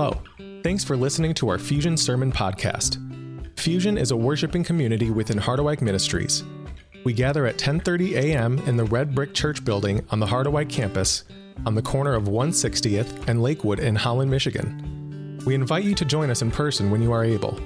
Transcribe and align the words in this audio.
Hello. 0.00 0.22
Thanks 0.62 0.82
for 0.82 0.96
listening 0.96 1.34
to 1.34 1.50
our 1.50 1.58
Fusion 1.58 1.94
Sermon 1.94 2.32
Podcast. 2.32 2.96
Fusion 3.58 3.98
is 3.98 4.12
a 4.12 4.16
worshiping 4.16 4.64
community 4.64 5.10
within 5.10 5.36
Harderwyk 5.36 5.82
Ministries. 5.82 6.42
We 7.04 7.12
gather 7.12 7.44
at 7.44 7.58
10:30 7.58 8.14
a.m. 8.14 8.56
in 8.60 8.78
the 8.78 8.84
Red 8.84 9.14
Brick 9.14 9.34
Church 9.34 9.62
building 9.62 10.02
on 10.08 10.18
the 10.18 10.24
Harderwyk 10.24 10.70
campus 10.70 11.24
on 11.66 11.74
the 11.74 11.82
corner 11.82 12.14
of 12.14 12.28
160th 12.28 13.28
and 13.28 13.42
Lakewood 13.42 13.78
in 13.78 13.94
Holland, 13.94 14.30
Michigan. 14.30 15.38
We 15.44 15.54
invite 15.54 15.84
you 15.84 15.94
to 15.94 16.06
join 16.06 16.30
us 16.30 16.40
in 16.40 16.50
person 16.50 16.90
when 16.90 17.02
you 17.02 17.12
are 17.12 17.22
able. 17.22 17.60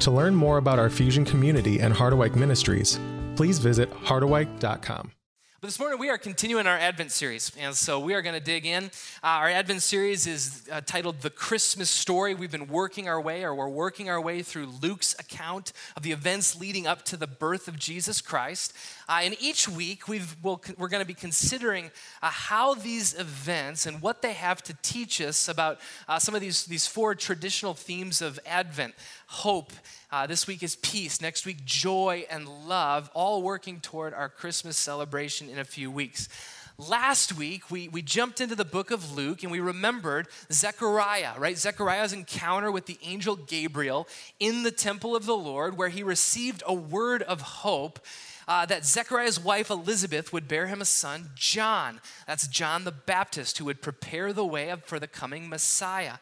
To 0.00 0.10
learn 0.10 0.34
more 0.34 0.58
about 0.58 0.78
our 0.78 0.90
Fusion 0.90 1.24
community 1.24 1.80
and 1.80 1.94
Harderwyk 1.94 2.36
Ministries, 2.36 3.00
please 3.36 3.58
visit 3.58 3.90
harderwyk.com. 4.04 5.12
But 5.60 5.66
this 5.66 5.78
morning 5.78 5.98
we 5.98 6.08
are 6.08 6.16
continuing 6.16 6.66
our 6.66 6.78
Advent 6.78 7.12
series, 7.12 7.52
and 7.58 7.74
so 7.74 8.00
we 8.00 8.14
are 8.14 8.22
going 8.22 8.34
to 8.34 8.40
dig 8.40 8.64
in. 8.64 8.84
Uh, 9.22 9.26
our 9.26 9.50
Advent 9.50 9.82
series 9.82 10.26
is 10.26 10.66
uh, 10.72 10.80
titled 10.80 11.20
The 11.20 11.28
Christmas 11.28 11.90
Story. 11.90 12.32
We've 12.32 12.50
been 12.50 12.68
working 12.68 13.10
our 13.10 13.20
way, 13.20 13.44
or 13.44 13.54
we're 13.54 13.68
working 13.68 14.08
our 14.08 14.18
way 14.18 14.40
through 14.40 14.68
Luke's 14.80 15.14
account 15.18 15.74
of 15.98 16.02
the 16.02 16.12
events 16.12 16.58
leading 16.58 16.86
up 16.86 17.04
to 17.04 17.18
the 17.18 17.26
birth 17.26 17.68
of 17.68 17.78
Jesus 17.78 18.22
Christ. 18.22 18.72
Uh, 19.06 19.20
and 19.22 19.36
each 19.38 19.68
week 19.68 20.08
we've, 20.08 20.34
we'll, 20.42 20.62
we're 20.78 20.88
going 20.88 21.02
to 21.02 21.06
be 21.06 21.12
considering 21.12 21.90
uh, 22.22 22.30
how 22.30 22.72
these 22.72 23.12
events 23.18 23.84
and 23.84 24.00
what 24.00 24.22
they 24.22 24.32
have 24.32 24.62
to 24.62 24.74
teach 24.80 25.20
us 25.20 25.46
about 25.46 25.78
uh, 26.08 26.18
some 26.18 26.34
of 26.34 26.40
these, 26.40 26.64
these 26.64 26.86
four 26.86 27.14
traditional 27.14 27.74
themes 27.74 28.22
of 28.22 28.40
Advent 28.46 28.94
hope. 29.30 29.72
Uh, 30.10 30.26
this 30.26 30.48
week 30.48 30.60
is 30.60 30.74
peace. 30.74 31.20
Next 31.20 31.46
week, 31.46 31.64
joy 31.64 32.26
and 32.28 32.48
love, 32.66 33.08
all 33.14 33.42
working 33.42 33.78
toward 33.78 34.12
our 34.12 34.28
Christmas 34.28 34.76
celebration 34.76 35.48
in 35.48 35.60
a 35.60 35.64
few 35.64 35.88
weeks. 35.88 36.28
Last 36.76 37.36
week, 37.36 37.70
we, 37.70 37.86
we 37.86 38.02
jumped 38.02 38.40
into 38.40 38.56
the 38.56 38.64
book 38.64 38.90
of 38.90 39.16
Luke 39.16 39.44
and 39.44 39.52
we 39.52 39.60
remembered 39.60 40.26
Zechariah, 40.50 41.38
right? 41.38 41.56
Zechariah's 41.56 42.12
encounter 42.12 42.72
with 42.72 42.86
the 42.86 42.98
angel 43.04 43.36
Gabriel 43.36 44.08
in 44.40 44.64
the 44.64 44.72
temple 44.72 45.14
of 45.14 45.26
the 45.26 45.36
Lord, 45.36 45.78
where 45.78 45.90
he 45.90 46.02
received 46.02 46.64
a 46.66 46.74
word 46.74 47.22
of 47.22 47.40
hope 47.40 48.00
uh, 48.48 48.66
that 48.66 48.84
Zechariah's 48.84 49.38
wife 49.38 49.70
Elizabeth 49.70 50.32
would 50.32 50.48
bear 50.48 50.66
him 50.66 50.80
a 50.80 50.84
son, 50.84 51.30
John. 51.36 52.00
That's 52.26 52.48
John 52.48 52.82
the 52.82 52.90
Baptist, 52.90 53.58
who 53.58 53.66
would 53.66 53.80
prepare 53.80 54.32
the 54.32 54.44
way 54.44 54.74
for 54.86 54.98
the 54.98 55.06
coming 55.06 55.48
Messiah. 55.48 56.14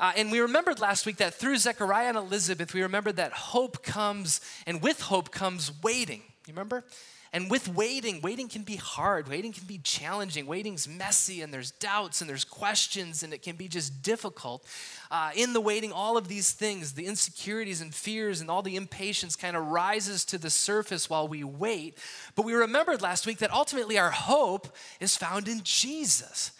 Uh, 0.00 0.12
and 0.16 0.30
we 0.30 0.40
remembered 0.40 0.80
last 0.80 1.06
week 1.06 1.16
that 1.16 1.34
through 1.34 1.56
Zechariah 1.56 2.08
and 2.08 2.16
Elizabeth, 2.16 2.72
we 2.72 2.82
remembered 2.82 3.16
that 3.16 3.32
hope 3.32 3.82
comes, 3.82 4.40
and 4.66 4.80
with 4.80 5.02
hope 5.02 5.30
comes 5.30 5.72
waiting. 5.82 6.22
You 6.46 6.54
remember? 6.54 6.84
And 7.32 7.50
with 7.50 7.68
waiting, 7.68 8.22
waiting 8.22 8.48
can 8.48 8.62
be 8.62 8.76
hard. 8.76 9.28
Waiting 9.28 9.52
can 9.52 9.66
be 9.66 9.78
challenging. 9.78 10.46
Waiting's 10.46 10.88
messy, 10.88 11.42
and 11.42 11.52
there's 11.52 11.72
doubts 11.72 12.20
and 12.20 12.30
there's 12.30 12.44
questions, 12.44 13.22
and 13.22 13.34
it 13.34 13.42
can 13.42 13.56
be 13.56 13.68
just 13.68 14.02
difficult. 14.02 14.64
Uh, 15.10 15.30
in 15.36 15.52
the 15.52 15.60
waiting, 15.60 15.92
all 15.92 16.16
of 16.16 16.28
these 16.28 16.52
things, 16.52 16.92
the 16.92 17.04
insecurities 17.04 17.82
and 17.82 17.94
fears 17.94 18.40
and 18.40 18.50
all 18.50 18.62
the 18.62 18.76
impatience 18.76 19.36
kind 19.36 19.56
of 19.56 19.66
rises 19.66 20.24
to 20.24 20.38
the 20.38 20.48
surface 20.48 21.10
while 21.10 21.28
we 21.28 21.44
wait. 21.44 21.98
But 22.34 22.46
we 22.46 22.54
remembered 22.54 23.02
last 23.02 23.26
week 23.26 23.38
that 23.38 23.52
ultimately 23.52 23.98
our 23.98 24.10
hope 24.10 24.74
is 24.98 25.16
found 25.16 25.48
in 25.48 25.60
Jesus. 25.62 26.52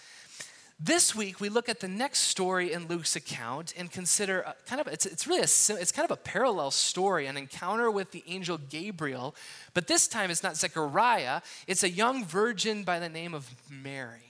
This 0.80 1.12
week, 1.12 1.40
we 1.40 1.48
look 1.48 1.68
at 1.68 1.80
the 1.80 1.88
next 1.88 2.20
story 2.20 2.72
in 2.72 2.86
Luke's 2.86 3.16
account 3.16 3.74
and 3.76 3.90
consider 3.90 4.42
a, 4.42 4.54
kind 4.64 4.80
of, 4.80 4.86
it's, 4.86 5.06
it's 5.06 5.26
really 5.26 5.40
a, 5.40 5.80
it's 5.80 5.90
kind 5.90 6.04
of 6.04 6.12
a 6.12 6.16
parallel 6.16 6.70
story, 6.70 7.26
an 7.26 7.36
encounter 7.36 7.90
with 7.90 8.12
the 8.12 8.22
angel 8.28 8.58
Gabriel, 8.58 9.34
but 9.74 9.88
this 9.88 10.06
time 10.06 10.30
it's 10.30 10.44
not 10.44 10.56
Zechariah, 10.56 11.40
it's 11.66 11.82
a 11.82 11.90
young 11.90 12.24
virgin 12.24 12.84
by 12.84 13.00
the 13.00 13.08
name 13.08 13.34
of 13.34 13.50
Mary. 13.68 14.20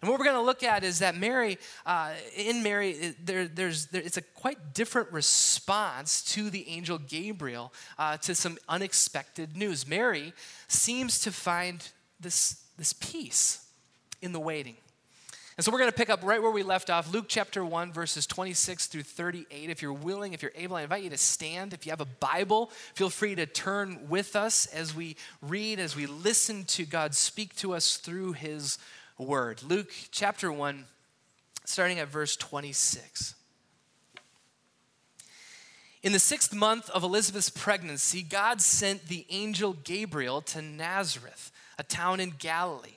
And 0.00 0.10
what 0.10 0.18
we're 0.18 0.24
going 0.24 0.36
to 0.36 0.42
look 0.42 0.64
at 0.64 0.82
is 0.82 0.98
that 0.98 1.16
Mary, 1.16 1.58
uh, 1.86 2.10
in 2.36 2.64
Mary, 2.64 3.14
there, 3.22 3.46
there's, 3.46 3.86
there, 3.86 4.02
it's 4.02 4.16
a 4.16 4.22
quite 4.22 4.74
different 4.74 5.12
response 5.12 6.24
to 6.32 6.50
the 6.50 6.68
angel 6.68 6.98
Gabriel 6.98 7.72
uh, 8.00 8.16
to 8.16 8.34
some 8.34 8.58
unexpected 8.68 9.56
news. 9.56 9.86
Mary 9.86 10.32
seems 10.66 11.20
to 11.20 11.30
find 11.30 11.88
this, 12.18 12.64
this 12.76 12.92
peace 12.92 13.64
in 14.20 14.32
the 14.32 14.40
waiting. 14.40 14.74
And 15.62 15.64
so 15.64 15.70
we're 15.70 15.78
going 15.78 15.92
to 15.92 15.96
pick 15.96 16.10
up 16.10 16.24
right 16.24 16.42
where 16.42 16.50
we 16.50 16.64
left 16.64 16.90
off, 16.90 17.12
Luke 17.12 17.26
chapter 17.28 17.64
1, 17.64 17.92
verses 17.92 18.26
26 18.26 18.88
through 18.88 19.04
38. 19.04 19.70
If 19.70 19.80
you're 19.80 19.92
willing, 19.92 20.32
if 20.32 20.42
you're 20.42 20.50
able, 20.56 20.74
I 20.74 20.82
invite 20.82 21.04
you 21.04 21.10
to 21.10 21.16
stand. 21.16 21.72
If 21.72 21.86
you 21.86 21.92
have 21.92 22.00
a 22.00 22.04
Bible, 22.04 22.72
feel 22.94 23.10
free 23.10 23.36
to 23.36 23.46
turn 23.46 24.08
with 24.08 24.34
us 24.34 24.66
as 24.66 24.92
we 24.92 25.14
read, 25.40 25.78
as 25.78 25.94
we 25.94 26.06
listen 26.06 26.64
to 26.64 26.84
God 26.84 27.14
speak 27.14 27.54
to 27.58 27.74
us 27.74 27.96
through 27.96 28.32
his 28.32 28.76
word. 29.18 29.62
Luke 29.62 29.92
chapter 30.10 30.50
1, 30.50 30.84
starting 31.64 32.00
at 32.00 32.08
verse 32.08 32.34
26. 32.34 33.36
In 36.02 36.10
the 36.10 36.18
sixth 36.18 36.52
month 36.52 36.90
of 36.90 37.04
Elizabeth's 37.04 37.50
pregnancy, 37.50 38.24
God 38.24 38.60
sent 38.60 39.06
the 39.06 39.26
angel 39.30 39.74
Gabriel 39.84 40.40
to 40.40 40.60
Nazareth, 40.60 41.52
a 41.78 41.84
town 41.84 42.18
in 42.18 42.30
Galilee 42.30 42.96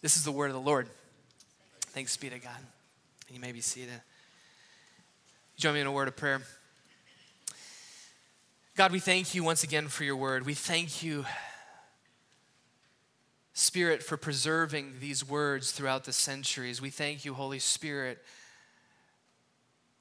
This 0.00 0.16
is 0.16 0.24
the 0.24 0.32
word 0.32 0.46
of 0.46 0.54
the 0.54 0.60
Lord. 0.60 0.88
Thanks 1.80 2.16
be 2.16 2.30
to 2.30 2.38
God. 2.38 2.58
And 3.26 3.36
you 3.36 3.40
may 3.40 3.52
be 3.52 3.60
seated. 3.60 4.00
Join 5.56 5.74
me 5.74 5.80
in 5.80 5.86
a 5.86 5.92
word 5.92 6.06
of 6.06 6.16
prayer. 6.16 6.40
God, 8.76 8.92
we 8.92 9.00
thank 9.00 9.34
you 9.34 9.42
once 9.42 9.64
again 9.64 9.88
for 9.88 10.04
your 10.04 10.14
word. 10.14 10.46
We 10.46 10.54
thank 10.54 11.02
you, 11.02 11.24
Spirit, 13.54 14.04
for 14.04 14.16
preserving 14.16 14.94
these 15.00 15.28
words 15.28 15.72
throughout 15.72 16.04
the 16.04 16.12
centuries. 16.12 16.80
We 16.80 16.90
thank 16.90 17.24
you, 17.24 17.34
Holy 17.34 17.58
Spirit, 17.58 18.18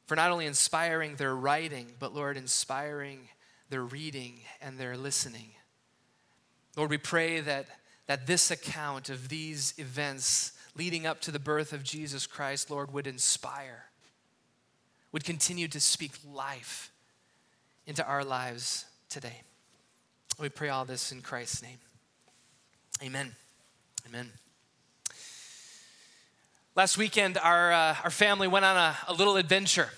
for 0.05 0.15
not 0.15 0.29
only 0.29 0.45
inspiring 0.45 1.15
their 1.15 1.35
writing, 1.35 1.87
but, 1.99 2.13
Lord, 2.13 2.37
inspiring 2.37 3.29
their 3.71 3.83
reading 3.83 4.41
and 4.61 4.77
their 4.77 4.95
listening. 4.95 5.49
Lord, 6.75 6.91
we 6.91 6.99
pray 6.99 7.39
that 7.39 7.65
that 8.07 8.25
this 8.25 8.49
account 8.51 9.09
of 9.09 9.29
these 9.29 9.73
events 9.77 10.53
leading 10.75 11.05
up 11.05 11.21
to 11.21 11.31
the 11.31 11.39
birth 11.39 11.73
of 11.73 11.83
Jesus 11.83 12.25
Christ, 12.25 12.71
Lord, 12.71 12.93
would 12.93 13.07
inspire, 13.07 13.85
would 15.11 15.23
continue 15.23 15.67
to 15.67 15.79
speak 15.79 16.11
life 16.33 16.91
into 17.85 18.05
our 18.05 18.23
lives 18.23 18.85
today. 19.09 19.41
We 20.39 20.49
pray 20.49 20.69
all 20.69 20.85
this 20.85 21.11
in 21.11 21.21
Christ's 21.21 21.63
name. 21.63 21.79
Amen. 23.03 23.35
Amen. 24.07 24.31
Last 26.75 26.97
weekend, 26.97 27.37
our, 27.39 27.71
uh, 27.71 27.95
our 28.03 28.11
family 28.11 28.47
went 28.47 28.63
on 28.63 28.77
a, 28.77 28.95
a 29.07 29.13
little 29.13 29.35
adventure. 29.35 29.89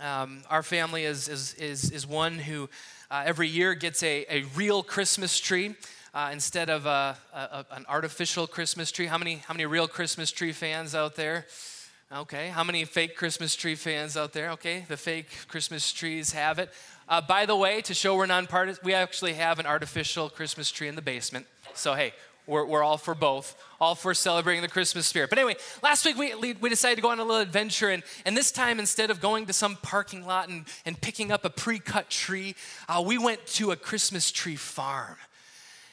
Um, 0.00 0.42
our 0.48 0.62
family 0.62 1.04
is, 1.04 1.28
is, 1.28 1.54
is, 1.54 1.90
is 1.90 2.06
one 2.06 2.38
who 2.38 2.68
uh, 3.10 3.22
every 3.26 3.48
year 3.48 3.74
gets 3.74 4.02
a, 4.02 4.24
a 4.28 4.44
real 4.54 4.82
Christmas 4.82 5.40
tree. 5.40 5.74
uh, 6.14 6.30
instead 6.32 6.70
of 6.70 6.86
a, 6.86 7.16
a, 7.32 7.64
an 7.70 7.84
artificial 7.88 8.46
Christmas 8.46 8.90
tree. 8.90 9.06
How 9.06 9.18
many, 9.18 9.36
how 9.36 9.54
many 9.54 9.66
real 9.66 9.88
Christmas 9.88 10.30
tree 10.30 10.52
fans 10.52 10.94
out 10.94 11.16
there? 11.16 11.46
Okay. 12.12 12.48
How 12.48 12.64
many 12.64 12.84
fake 12.84 13.16
Christmas 13.16 13.54
tree 13.54 13.74
fans 13.74 14.16
out 14.16 14.32
there? 14.32 14.50
Okay. 14.52 14.84
The 14.88 14.96
fake 14.96 15.28
Christmas 15.48 15.92
trees 15.92 16.32
have 16.32 16.58
it. 16.58 16.70
Uh, 17.08 17.20
by 17.20 17.46
the 17.46 17.56
way, 17.56 17.80
to 17.82 17.94
show 17.94 18.16
we're 18.16 18.26
nonpartisan, 18.26 18.82
we 18.84 18.94
actually 18.94 19.34
have 19.34 19.58
an 19.58 19.66
artificial 19.66 20.28
Christmas 20.28 20.70
tree 20.70 20.88
in 20.88 20.94
the 20.94 21.02
basement. 21.02 21.46
So, 21.74 21.94
hey, 21.94 22.12
we're, 22.48 22.64
we're 22.64 22.82
all 22.82 22.98
for 22.98 23.14
both, 23.14 23.54
all 23.80 23.94
for 23.94 24.14
celebrating 24.14 24.62
the 24.62 24.68
Christmas 24.68 25.06
spirit. 25.06 25.30
But 25.30 25.38
anyway, 25.38 25.56
last 25.82 26.04
week 26.04 26.16
we, 26.16 26.54
we 26.54 26.68
decided 26.68 26.96
to 26.96 27.02
go 27.02 27.10
on 27.10 27.20
a 27.20 27.24
little 27.24 27.42
adventure, 27.42 27.90
and, 27.90 28.02
and 28.24 28.36
this 28.36 28.50
time 28.50 28.80
instead 28.80 29.10
of 29.10 29.20
going 29.20 29.46
to 29.46 29.52
some 29.52 29.76
parking 29.76 30.26
lot 30.26 30.48
and, 30.48 30.64
and 30.86 31.00
picking 31.00 31.30
up 31.30 31.44
a 31.44 31.50
pre 31.50 31.78
cut 31.78 32.10
tree, 32.10 32.56
uh, 32.88 33.02
we 33.04 33.18
went 33.18 33.46
to 33.46 33.70
a 33.70 33.76
Christmas 33.76 34.32
tree 34.32 34.56
farm. 34.56 35.16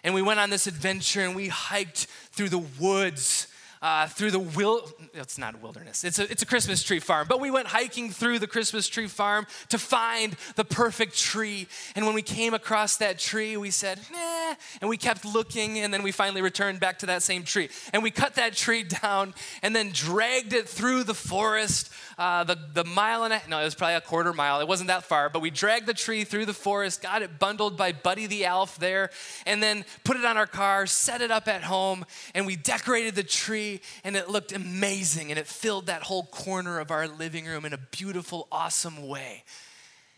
And 0.04 0.14
we 0.14 0.22
went 0.22 0.40
on 0.40 0.50
this 0.52 0.68
adventure 0.68 1.22
and 1.22 1.36
we 1.36 1.48
hiked 1.48 2.06
through 2.32 2.50
the 2.50 2.64
woods 2.80 3.48
uh, 3.86 4.08
through 4.08 4.32
the 4.32 4.40
will. 4.40 4.90
It's 5.14 5.38
not 5.38 5.54
a 5.54 5.58
wilderness 5.60 6.04
it's 6.04 6.20
a, 6.20 6.30
it's 6.30 6.42
a 6.42 6.46
christmas 6.46 6.84
tree 6.84 7.00
farm 7.00 7.28
but 7.30 7.40
we 7.40 7.52
went 7.52 7.68
hiking 7.68 8.10
through 8.10 8.40
the 8.40 8.48
christmas 8.48 8.88
tree 8.88 9.08
farm 9.08 9.46
to 9.70 9.78
find 9.78 10.36
the 10.56 10.66
perfect 10.66 11.18
tree 11.18 11.68
and 11.96 12.06
when 12.06 12.16
we 12.16 12.22
came 12.22 12.54
across 12.54 12.98
that 12.98 13.18
tree 13.18 13.56
we 13.56 13.70
said 13.70 14.00
nah 14.12 14.56
and 14.82 14.90
we 14.90 14.98
kept 14.98 15.24
looking 15.24 15.80
and 15.80 15.94
then 15.94 16.04
we 16.04 16.12
finally 16.12 16.42
returned 16.42 16.80
back 16.80 17.00
to 17.00 17.06
that 17.06 17.24
same 17.24 17.44
tree 17.44 17.70
and 17.94 18.04
we 18.04 18.12
cut 18.12 18.36
that 18.36 18.54
tree 18.54 18.84
down 18.84 19.34
and 19.62 19.76
then 19.76 19.92
dragged 19.92 20.54
it 20.54 20.68
through 20.68 21.04
the 21.04 21.14
forest 21.14 21.92
uh, 22.18 22.44
the, 22.44 22.58
the 22.74 22.84
mile 22.84 23.24
and 23.24 23.34
a 23.34 23.42
no 23.48 23.60
it 23.60 23.64
was 23.64 23.76
probably 23.76 23.96
a 23.96 24.02
quarter 24.02 24.34
mile 24.34 24.60
it 24.60 24.68
wasn't 24.68 24.88
that 24.88 25.04
far 25.04 25.30
but 25.30 25.42
we 25.42 25.50
dragged 25.50 25.86
the 25.86 25.94
tree 25.94 26.24
through 26.24 26.46
the 26.46 26.54
forest 26.54 27.02
got 27.02 27.22
it 27.22 27.40
bundled 27.40 27.78
by 27.78 27.92
buddy 27.92 28.26
the 28.26 28.46
elf 28.46 28.78
there 28.80 29.10
and 29.46 29.62
then 29.62 29.86
put 30.04 30.18
it 30.18 30.26
on 30.26 30.38
our 30.38 30.48
car 30.48 30.86
set 30.86 31.22
it 31.22 31.32
up 31.32 31.48
at 31.48 31.64
home 31.64 32.06
and 32.34 32.46
we 32.46 32.56
decorated 32.56 33.16
the 33.16 33.24
tree 33.24 33.75
and 34.04 34.16
it 34.16 34.30
looked 34.30 34.52
amazing 34.52 35.32
and 35.32 35.40
it 35.40 35.48
filled 35.48 35.88
that 35.88 36.04
whole 36.04 36.24
corner 36.24 36.80
of 36.80 36.92
our 36.92 37.08
living 37.08 37.46
room 37.46 37.66
in 37.66 37.74
a 37.74 37.78
beautiful, 37.78 38.48
awesome 38.52 39.08
way. 39.08 39.44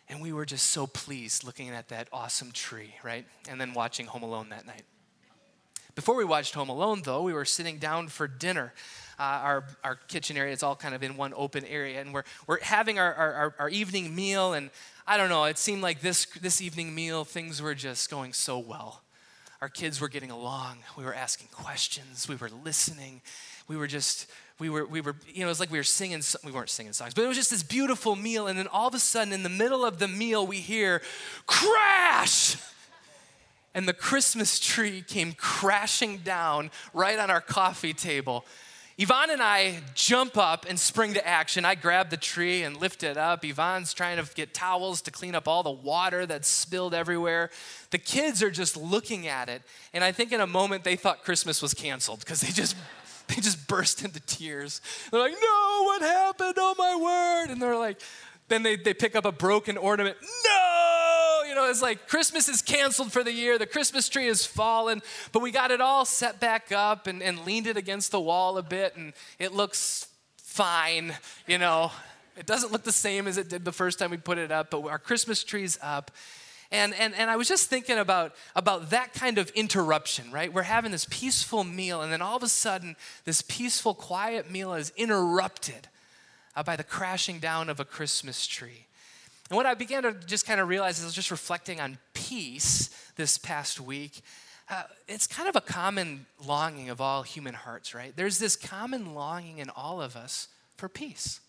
And 0.09 0.21
we 0.21 0.31
were 0.31 0.45
just 0.45 0.67
so 0.67 0.87
pleased 0.87 1.43
looking 1.43 1.69
at 1.69 1.89
that 1.89 2.07
awesome 2.13 2.51
tree, 2.51 2.93
right? 3.03 3.25
And 3.49 3.59
then 3.59 3.73
watching 3.73 4.05
Home 4.07 4.23
Alone 4.23 4.49
that 4.49 4.65
night. 4.65 4.83
Before 5.95 6.15
we 6.15 6.23
watched 6.23 6.53
Home 6.53 6.69
Alone, 6.69 7.01
though, 7.03 7.23
we 7.23 7.33
were 7.33 7.43
sitting 7.43 7.79
down 7.79 8.07
for 8.07 8.27
dinner. 8.27 8.71
Uh, 9.19 9.23
our, 9.23 9.63
our 9.83 9.95
kitchen 9.95 10.37
area 10.37 10.53
is 10.53 10.61
all 10.61 10.75
kind 10.75 10.93
of 10.93 11.01
in 11.01 11.17
one 11.17 11.33
open 11.35 11.65
area, 11.65 11.99
and 11.99 12.13
we're, 12.13 12.23
we're 12.45 12.61
having 12.61 12.99
our, 12.99 13.13
our, 13.15 13.55
our 13.57 13.69
evening 13.69 14.15
meal. 14.15 14.53
And 14.53 14.69
I 15.07 15.17
don't 15.17 15.29
know, 15.29 15.45
it 15.45 15.57
seemed 15.57 15.81
like 15.81 16.01
this, 16.01 16.25
this 16.39 16.61
evening 16.61 16.93
meal, 16.93 17.25
things 17.25 17.63
were 17.63 17.73
just 17.73 18.11
going 18.11 18.33
so 18.33 18.59
well. 18.59 19.01
Our 19.61 19.69
kids 19.69 19.99
were 19.99 20.07
getting 20.07 20.29
along. 20.29 20.77
We 20.97 21.03
were 21.03 21.13
asking 21.13 21.47
questions. 21.51 22.27
We 22.29 22.35
were 22.35 22.49
listening. 22.63 23.21
We 23.67 23.75
were 23.75 23.87
just, 23.87 24.29
we 24.59 24.69
were, 24.69 24.85
we 24.85 25.01
were, 25.01 25.15
you 25.27 25.41
know, 25.41 25.47
it 25.47 25.49
was 25.49 25.59
like 25.59 25.71
we 25.71 25.79
were 25.79 25.83
singing, 25.83 26.21
we 26.45 26.51
weren't 26.51 26.69
singing 26.69 26.93
songs, 26.93 27.13
but 27.13 27.23
it 27.23 27.27
was 27.27 27.37
just 27.37 27.49
this 27.49 27.63
beautiful 27.63 28.15
meal. 28.15 28.47
And 28.47 28.57
then 28.57 28.67
all 28.67 28.87
of 28.87 28.93
a 28.93 28.99
sudden, 28.99 29.33
in 29.33 29.43
the 29.43 29.49
middle 29.49 29.83
of 29.83 29.99
the 29.99 30.07
meal, 30.07 30.45
we 30.45 30.57
hear 30.57 31.01
crash. 31.47 32.57
And 33.73 33.87
the 33.87 33.93
Christmas 33.93 34.59
tree 34.59 35.01
came 35.01 35.33
crashing 35.33 36.19
down 36.19 36.71
right 36.93 37.19
on 37.19 37.29
our 37.29 37.41
coffee 37.41 37.93
table. 37.93 38.45
Yvonne 38.99 39.29
and 39.29 39.43
I 39.43 39.81
jump 39.93 40.37
up 40.37 40.65
and 40.67 40.79
spring 40.79 41.13
to 41.13 41.27
action. 41.27 41.65
I 41.65 41.75
grab 41.75 42.09
the 42.09 42.17
tree 42.17 42.63
and 42.63 42.75
lift 42.77 43.03
it 43.03 43.15
up. 43.15 43.45
Yvonne's 43.45 43.93
trying 43.93 44.23
to 44.23 44.33
get 44.33 44.55
towels 44.55 45.01
to 45.01 45.11
clean 45.11 45.35
up 45.35 45.47
all 45.47 45.61
the 45.61 45.69
water 45.71 46.25
that's 46.25 46.47
spilled 46.47 46.95
everywhere. 46.95 47.51
The 47.91 47.99
kids 47.99 48.41
are 48.41 48.49
just 48.49 48.75
looking 48.75 49.27
at 49.27 49.49
it, 49.49 49.61
and 49.93 50.03
I 50.03 50.11
think 50.11 50.31
in 50.31 50.41
a 50.41 50.47
moment 50.47 50.83
they 50.83 50.95
thought 50.95 51.23
Christmas 51.23 51.61
was 51.61 51.75
canceled 51.75 52.19
because 52.19 52.41
they 52.41 52.51
just 52.51 52.75
they 53.27 53.35
just 53.35 53.67
burst 53.67 54.03
into 54.03 54.19
tears. 54.21 54.81
They're 55.11 55.19
like, 55.19 55.33
"No, 55.33 55.83
what 55.83 56.01
happened? 56.01 56.55
Oh 56.57 56.73
my 56.77 56.95
word!" 56.95 57.51
And 57.51 57.61
they're 57.61 57.77
like, 57.77 58.01
then 58.47 58.63
they, 58.63 58.75
they 58.77 58.93
pick 58.93 59.15
up 59.15 59.25
a 59.25 59.31
broken 59.31 59.77
ornament. 59.77 60.17
No! 60.21 60.86
Know, 61.57 61.67
it's 61.71 61.81
like 61.81 62.07
Christmas 62.07 62.47
is 62.47 62.61
canceled 62.61 63.11
for 63.11 63.23
the 63.23 63.33
year. 63.33 63.57
The 63.57 63.65
Christmas 63.65 64.07
tree 64.09 64.27
has 64.27 64.45
fallen, 64.45 65.01
but 65.31 65.41
we 65.41 65.49
got 65.49 65.71
it 65.71 65.81
all 65.81 66.05
set 66.05 66.39
back 66.39 66.71
up 66.71 67.07
and, 67.07 67.23
and 67.23 67.45
leaned 67.45 67.65
it 67.65 67.77
against 67.77 68.11
the 68.11 68.21
wall 68.21 68.59
a 68.59 68.61
bit, 68.61 68.95
and 68.95 69.11
it 69.39 69.53
looks 69.53 70.07
fine, 70.37 71.15
you 71.47 71.57
know. 71.57 71.91
It 72.37 72.45
doesn't 72.45 72.71
look 72.71 72.83
the 72.83 72.91
same 72.91 73.25
as 73.27 73.39
it 73.39 73.49
did 73.49 73.65
the 73.65 73.71
first 73.71 73.97
time 73.97 74.11
we 74.11 74.17
put 74.17 74.37
it 74.37 74.51
up, 74.51 74.69
but 74.69 74.85
our 74.85 74.99
Christmas 74.99 75.43
tree's 75.43 75.79
up. 75.81 76.11
And, 76.71 76.93
and, 76.93 77.15
and 77.15 77.27
I 77.27 77.37
was 77.37 77.47
just 77.47 77.71
thinking 77.71 77.97
about, 77.97 78.35
about 78.55 78.91
that 78.91 79.13
kind 79.13 79.39
of 79.39 79.49
interruption, 79.55 80.31
right? 80.31 80.53
We're 80.53 80.61
having 80.61 80.91
this 80.91 81.07
peaceful 81.09 81.63
meal, 81.63 82.03
and 82.03 82.13
then 82.13 82.21
all 82.21 82.37
of 82.37 82.43
a 82.43 82.47
sudden, 82.47 82.95
this 83.25 83.41
peaceful, 83.41 83.95
quiet 83.95 84.51
meal 84.51 84.73
is 84.73 84.93
interrupted 84.95 85.87
uh, 86.55 86.61
by 86.61 86.75
the 86.75 86.83
crashing 86.83 87.39
down 87.39 87.67
of 87.67 87.79
a 87.79 87.85
Christmas 87.85 88.45
tree. 88.45 88.86
And 89.49 89.57
what 89.57 89.65
I 89.65 89.73
began 89.73 90.03
to 90.03 90.13
just 90.13 90.45
kind 90.45 90.59
of 90.59 90.67
realize 90.67 90.99
as 90.99 91.05
I 91.05 91.07
was 91.07 91.13
just 91.13 91.31
reflecting 91.31 91.79
on 91.79 91.97
peace 92.13 92.89
this 93.15 93.37
past 93.37 93.79
week, 93.79 94.21
uh, 94.69 94.83
it's 95.07 95.27
kind 95.27 95.47
of 95.47 95.55
a 95.55 95.61
common 95.61 96.25
longing 96.45 96.89
of 96.89 96.99
all 96.99 97.23
human 97.23 97.53
hearts, 97.53 97.95
right? 97.95 98.13
There's 98.15 98.39
this 98.39 98.55
common 98.55 99.13
longing 99.13 99.59
in 99.59 99.69
all 99.69 100.01
of 100.01 100.15
us 100.15 100.49
for 100.75 100.89
peace. 100.89 101.39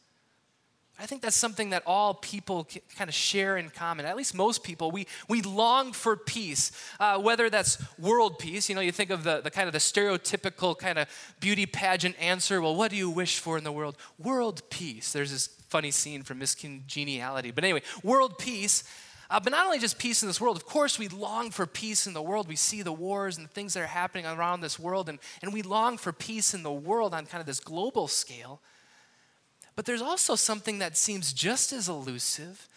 I 1.00 1.06
think 1.06 1.22
that's 1.22 1.36
something 1.36 1.70
that 1.70 1.84
all 1.86 2.14
people 2.14 2.66
kind 2.96 3.08
of 3.08 3.14
share 3.14 3.56
in 3.56 3.70
common. 3.70 4.04
At 4.04 4.16
least 4.16 4.34
most 4.34 4.64
people, 4.64 4.90
we, 4.90 5.06
we 5.28 5.42
long 5.42 5.92
for 5.92 6.16
peace, 6.16 6.72
uh, 6.98 7.20
whether 7.20 7.48
that's 7.48 7.78
world 7.98 8.40
peace. 8.40 8.68
You 8.68 8.74
know, 8.74 8.80
you 8.80 8.90
think 8.90 9.10
of 9.10 9.22
the, 9.22 9.40
the 9.40 9.50
kind 9.50 9.68
of 9.68 9.72
the 9.72 9.78
stereotypical 9.78 10.76
kind 10.76 10.98
of 10.98 11.08
beauty 11.38 11.66
pageant 11.66 12.16
answer. 12.20 12.60
Well, 12.60 12.74
what 12.74 12.90
do 12.90 12.96
you 12.96 13.10
wish 13.10 13.38
for 13.38 13.56
in 13.56 13.62
the 13.62 13.70
world? 13.70 13.96
World 14.18 14.62
peace. 14.70 15.12
There's 15.12 15.30
this 15.30 15.48
funny 15.68 15.90
scene 15.90 16.22
from 16.22 16.38
Miss 16.38 16.54
Congeniality. 16.54 17.50
But 17.50 17.64
anyway, 17.64 17.82
world 18.02 18.38
peace. 18.38 18.84
Uh, 19.30 19.38
but 19.38 19.50
not 19.50 19.66
only 19.66 19.78
just 19.78 19.98
peace 19.98 20.22
in 20.22 20.28
this 20.28 20.40
world, 20.40 20.56
of 20.56 20.64
course, 20.64 20.98
we 20.98 21.06
long 21.08 21.50
for 21.50 21.66
peace 21.66 22.06
in 22.06 22.14
the 22.14 22.22
world. 22.22 22.48
We 22.48 22.56
see 22.56 22.80
the 22.80 22.92
wars 22.92 23.36
and 23.36 23.46
the 23.46 23.52
things 23.52 23.74
that 23.74 23.82
are 23.82 23.86
happening 23.86 24.24
around 24.24 24.62
this 24.62 24.78
world, 24.78 25.08
and, 25.10 25.18
and 25.42 25.52
we 25.52 25.60
long 25.60 25.98
for 25.98 26.12
peace 26.12 26.54
in 26.54 26.62
the 26.62 26.72
world 26.72 27.12
on 27.12 27.26
kind 27.26 27.40
of 27.40 27.46
this 27.46 27.60
global 27.60 28.08
scale. 28.08 28.62
But 29.76 29.84
there's 29.84 30.00
also 30.00 30.34
something 30.34 30.78
that 30.78 30.96
seems 30.96 31.34
just 31.34 31.74
as 31.74 31.90
elusive, 31.90 32.68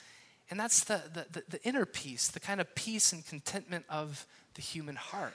and 0.50 0.60
that's 0.60 0.84
the, 0.84 1.02
the, 1.14 1.26
the, 1.32 1.44
the 1.58 1.64
inner 1.64 1.86
peace, 1.86 2.28
the 2.28 2.42
kind 2.42 2.60
of 2.60 2.76
peace 2.76 3.14
and 3.14 3.26
contentment 3.26 3.86
of 3.90 4.28
the 4.56 4.62
human 4.62 4.98
heart. 4.98 5.34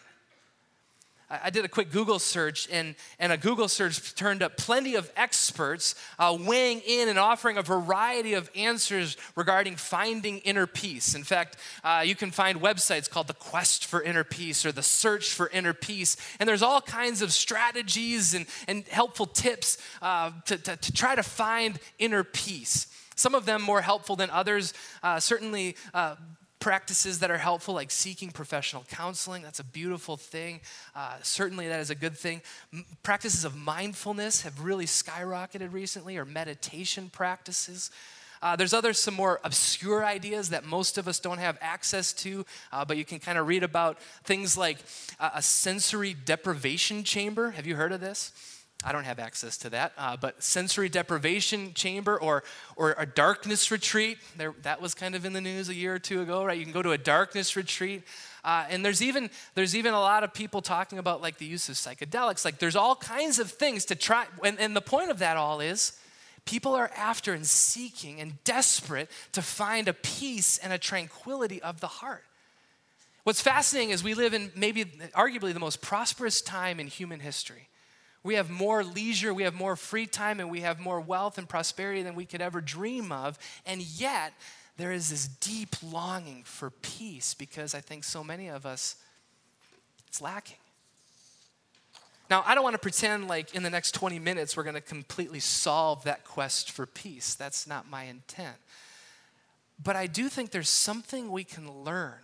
I 1.29 1.51
did 1.51 1.65
a 1.65 1.69
quick 1.69 1.91
Google 1.91 2.21
search, 2.21 2.69
and, 2.71 2.95
and 3.19 3.33
a 3.33 3.37
Google 3.37 3.67
search 3.67 4.15
turned 4.15 4.45
up 4.45 4.57
plenty 4.57 4.95
of 4.95 5.11
experts 5.17 5.97
uh, 6.21 6.39
weighing 6.41 6.81
in 6.87 7.09
and 7.09 7.19
offering 7.19 7.57
a 7.57 7.63
variety 7.63 8.35
of 8.35 8.49
answers 8.55 9.17
regarding 9.35 9.75
finding 9.75 10.39
inner 10.39 10.69
peace. 10.69 11.17
In 11.17 11.25
fact, 11.25 11.57
uh, 11.83 12.05
you 12.05 12.15
can 12.15 12.31
find 12.31 12.61
websites 12.61 13.11
called 13.11 13.27
The 13.27 13.35
Quest 13.35 13.87
for 13.87 14.01
Inner 14.01 14.23
Peace 14.23 14.65
or 14.65 14.71
The 14.71 14.85
Search 14.85 15.33
for 15.33 15.49
Inner 15.49 15.75
Peace, 15.75 16.17
and 16.39 16.49
there's 16.49 16.63
all 16.63 16.81
kinds 16.81 17.23
of 17.23 17.33
strategies 17.33 18.33
and, 18.33 18.47
and 18.69 18.87
helpful 18.87 19.27
tips 19.27 19.79
uh, 20.03 20.31
to, 20.45 20.57
to, 20.59 20.77
to 20.77 20.93
try 20.93 21.17
to 21.17 21.25
find 21.25 21.81
inner 21.99 22.23
peace. 22.23 22.87
Some 23.17 23.35
of 23.35 23.47
them 23.47 23.63
more 23.63 23.81
helpful 23.81 24.15
than 24.15 24.31
others. 24.31 24.75
Uh, 25.03 25.19
certainly, 25.19 25.75
uh, 25.93 26.15
practices 26.67 27.21
that 27.21 27.31
are 27.31 27.39
helpful, 27.39 27.75
like 27.75 27.93
seeking 27.93 28.29
professional 28.33 28.85
counseling. 28.91 29.41
That's 29.41 29.61
a 29.61 29.65
beautiful 29.65 30.17
thing. 30.17 30.61
Uh, 30.97 31.15
certainly, 31.23 31.69
that 31.69 31.79
is 31.79 31.91
a 31.91 31.95
good 31.95 32.19
thing. 32.19 32.43
M- 32.73 32.85
practices 33.05 33.45
of 33.45 33.55
mindfulness 33.55 34.43
have 34.43 34.61
really 34.61 34.85
skyrocketed 34.85 35.73
recently, 35.73 36.17
or 36.17 36.25
meditation 36.25 37.09
practices. 37.09 37.93
Uh, 38.43 38.57
there's 38.57 38.75
other 38.75 38.93
some 38.93 39.15
more 39.15 39.39
obscure 39.45 40.05
ideas 40.05 40.51
that 40.51 40.65
most 40.65 40.99
of 40.99 41.07
us 41.07 41.21
don't 41.21 41.39
have 41.39 41.57
access 41.61 42.13
to, 42.15 42.45
uh, 42.73 42.85
but 42.85 42.97
you 42.97 43.05
can 43.05 43.21
kind 43.21 43.39
of 43.39 43.47
read 43.47 43.63
about 43.63 44.01
things 44.25 44.59
like 44.59 44.79
uh, 45.21 45.31
a 45.37 45.43
sensory 45.43 46.17
deprivation 46.25 47.05
chamber. 47.05 47.53
Have 47.53 47.69
you 47.69 47.77
heard 47.77 47.93
of 47.93 48.01
this? 48.01 48.33
I 48.85 48.93
don't 48.93 49.05
have 49.05 49.19
access 49.19 49.57
to 49.59 49.71
that, 49.71 49.93
uh, 49.97 50.17
but 50.17 50.43
sensory 50.43 50.89
deprivation 50.89 51.73
chamber 51.75 52.21
or, 52.21 52.45
or 52.77 52.95
a 52.99 53.07
darkness 53.07 53.71
retreat. 53.71 54.19
There, 54.37 54.55
that 54.63 54.81
was 54.83 54.95
kind 54.95 55.15
of 55.15 55.25
in 55.25 55.33
the 55.33 55.41
news 55.41 55.69
a 55.69 55.75
year 55.75 55.95
or 55.95 55.99
two 55.99 56.21
ago, 56.21 56.45
right? 56.45 56.59
You 56.59 56.65
can 56.65 56.75
go 56.75 56.83
to 56.83 56.93
a 56.93 56.99
darkness 56.99 57.57
retreat. 57.57 58.03
Uh, 58.45 58.65
and 58.69 58.85
there's 58.85 59.03
even, 59.03 59.31
there's 59.55 59.75
even 59.75 59.95
a 59.95 60.01
lot 60.01 60.25
of 60.25 60.35
people 60.35 60.61
talking 60.63 60.99
about 60.99 61.23
like 61.23 61.39
the 61.39 61.47
use 61.47 61.69
of 61.69 61.75
psychedelics. 61.75 62.45
Like 62.45 62.59
there's 62.59 62.77
all 62.77 62.95
kinds 62.95 63.39
of 63.39 63.51
things 63.51 63.87
to 63.87 63.95
try. 63.97 64.27
And, 64.45 64.61
and 64.61 64.77
the 64.77 64.83
point 64.83 65.11
of 65.11 65.19
that 65.19 65.37
all 65.37 65.61
is 65.61 65.99
people 66.45 66.75
are 66.75 66.91
after 66.97 67.33
and 67.33 67.47
seeking 67.47 68.21
and 68.21 68.43
desperate 68.45 69.11
to 69.33 69.43
find 69.43 69.89
a 69.89 69.95
peace 69.95 70.59
and 70.59 70.73
a 70.73 70.79
tranquility 70.79 71.61
of 71.63 71.81
the 71.81 71.89
heart. 71.89 72.25
What's 73.25 73.41
fascinating 73.41 73.91
is 73.91 74.05
we 74.05 74.15
live 74.15 74.35
in 74.35 74.53
maybe 74.55 74.85
arguably 74.85 75.53
the 75.53 75.59
most 75.59 75.81
prosperous 75.81 76.41
time 76.41 76.79
in 76.79 76.87
human 76.87 77.19
history. 77.19 77.69
We 78.27 78.35
have 78.35 78.51
more 78.51 78.83
leisure, 78.83 79.33
we 79.33 79.45
have 79.45 79.55
more 79.55 79.77
free 79.77 80.07
time, 80.07 80.41
and 80.41 80.51
we 80.51 80.63
have 80.63 80.81
more 80.81 81.01
wealth 81.01 81.39
and 81.39 81.49
prosperity 81.49 82.03
than 82.03 82.17
we 82.17 82.25
could 82.25 82.41
ever 82.41 82.61
dream 82.61 83.13
of. 83.13 83.39
And 83.65 83.81
yet, 83.81 84.33
there 84.79 84.91
is 84.91 85.11
this 85.11 85.29
deep 85.29 85.77
longing 85.81 86.43
for 86.45 86.71
peace 86.71 87.35
because 87.35 87.73
I 87.73 87.81
think 87.81 88.03
so 88.03 88.25
many 88.25 88.49
of 88.49 88.67
us 88.67 88.97
It's 90.09 90.21
lacking. 90.21 90.57
Now, 92.29 92.43
I 92.45 92.57
don't 92.57 92.65
want 92.65 92.75
to 92.75 92.81
pretend 92.81 93.29
like 93.29 93.55
in 93.55 93.63
the 93.63 93.71
next 93.71 93.93
20 93.93 94.19
minutes 94.19 94.57
we're 94.57 94.65
going 94.65 94.75
to 94.75 94.81
completely 94.81 95.39
solve 95.39 96.03
that 96.03 96.25
quest 96.25 96.73
for 96.73 96.85
peace. 96.85 97.37
That's 97.37 97.69
not 97.69 97.89
my 97.89 98.05
intent. 98.05 98.57
But 99.81 99.95
I 99.95 100.09
do 100.09 100.29
think 100.29 100.51
there's 100.51 100.69
something 100.69 101.31
we 101.31 101.45
can 101.45 101.85
learn 101.85 102.19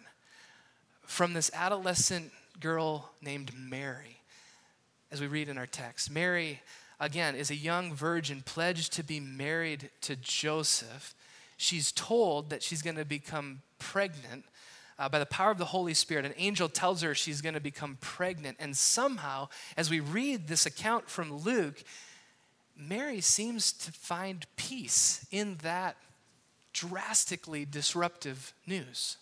from 1.07 1.33
this 1.33 1.49
adolescent 1.55 2.33
girl 2.59 3.13
named 3.21 3.53
Mary 3.57 4.22
as 5.13 5.21
we 5.21 5.29
read 5.29 5.49
in 5.49 5.59
our 5.59 5.67
text. 5.67 6.11
Mary, 6.11 6.61
again, 6.99 7.37
is 7.37 7.51
a 7.51 7.55
young 7.55 7.95
virgin 7.95 8.43
pledged 8.45 8.93
to 8.95 9.05
be 9.05 9.21
married 9.21 9.91
to 10.01 10.17
Joseph. 10.17 11.15
She's 11.57 11.93
told 11.93 12.51
that 12.51 12.63
she's 12.63 12.83
going 12.83 12.97
to 12.97 13.05
become 13.05 13.63
pregnant 13.79 14.45
uh, 14.99 15.09
by 15.09 15.19
the 15.19 15.27
power 15.27 15.51
of 15.51 15.59
the 15.59 15.65
Holy 15.65 15.95
Spirit, 15.95 16.25
an 16.25 16.35
angel 16.37 16.69
tells 16.69 17.03
her 17.03 17.13
she's 17.13 17.41
going 17.41 17.55
to 17.55 17.61
become 17.61 17.99
pregnant. 18.01 18.57
And 18.61 18.77
somehow, 18.77 19.49
as 19.77 19.91
we 19.91 19.99
read 19.99 20.47
this 20.47 20.65
account 20.65 21.11
from 21.11 21.33
Luke, 21.33 21.83
Mary 22.77 23.21
seems 23.21 23.73
to 23.73 23.91
find 23.91 24.47
peace 24.57 25.27
in 25.33 25.57
that 25.63 25.97
drastically 26.73 27.65
disruptive 27.65 28.53
news. 28.65 29.17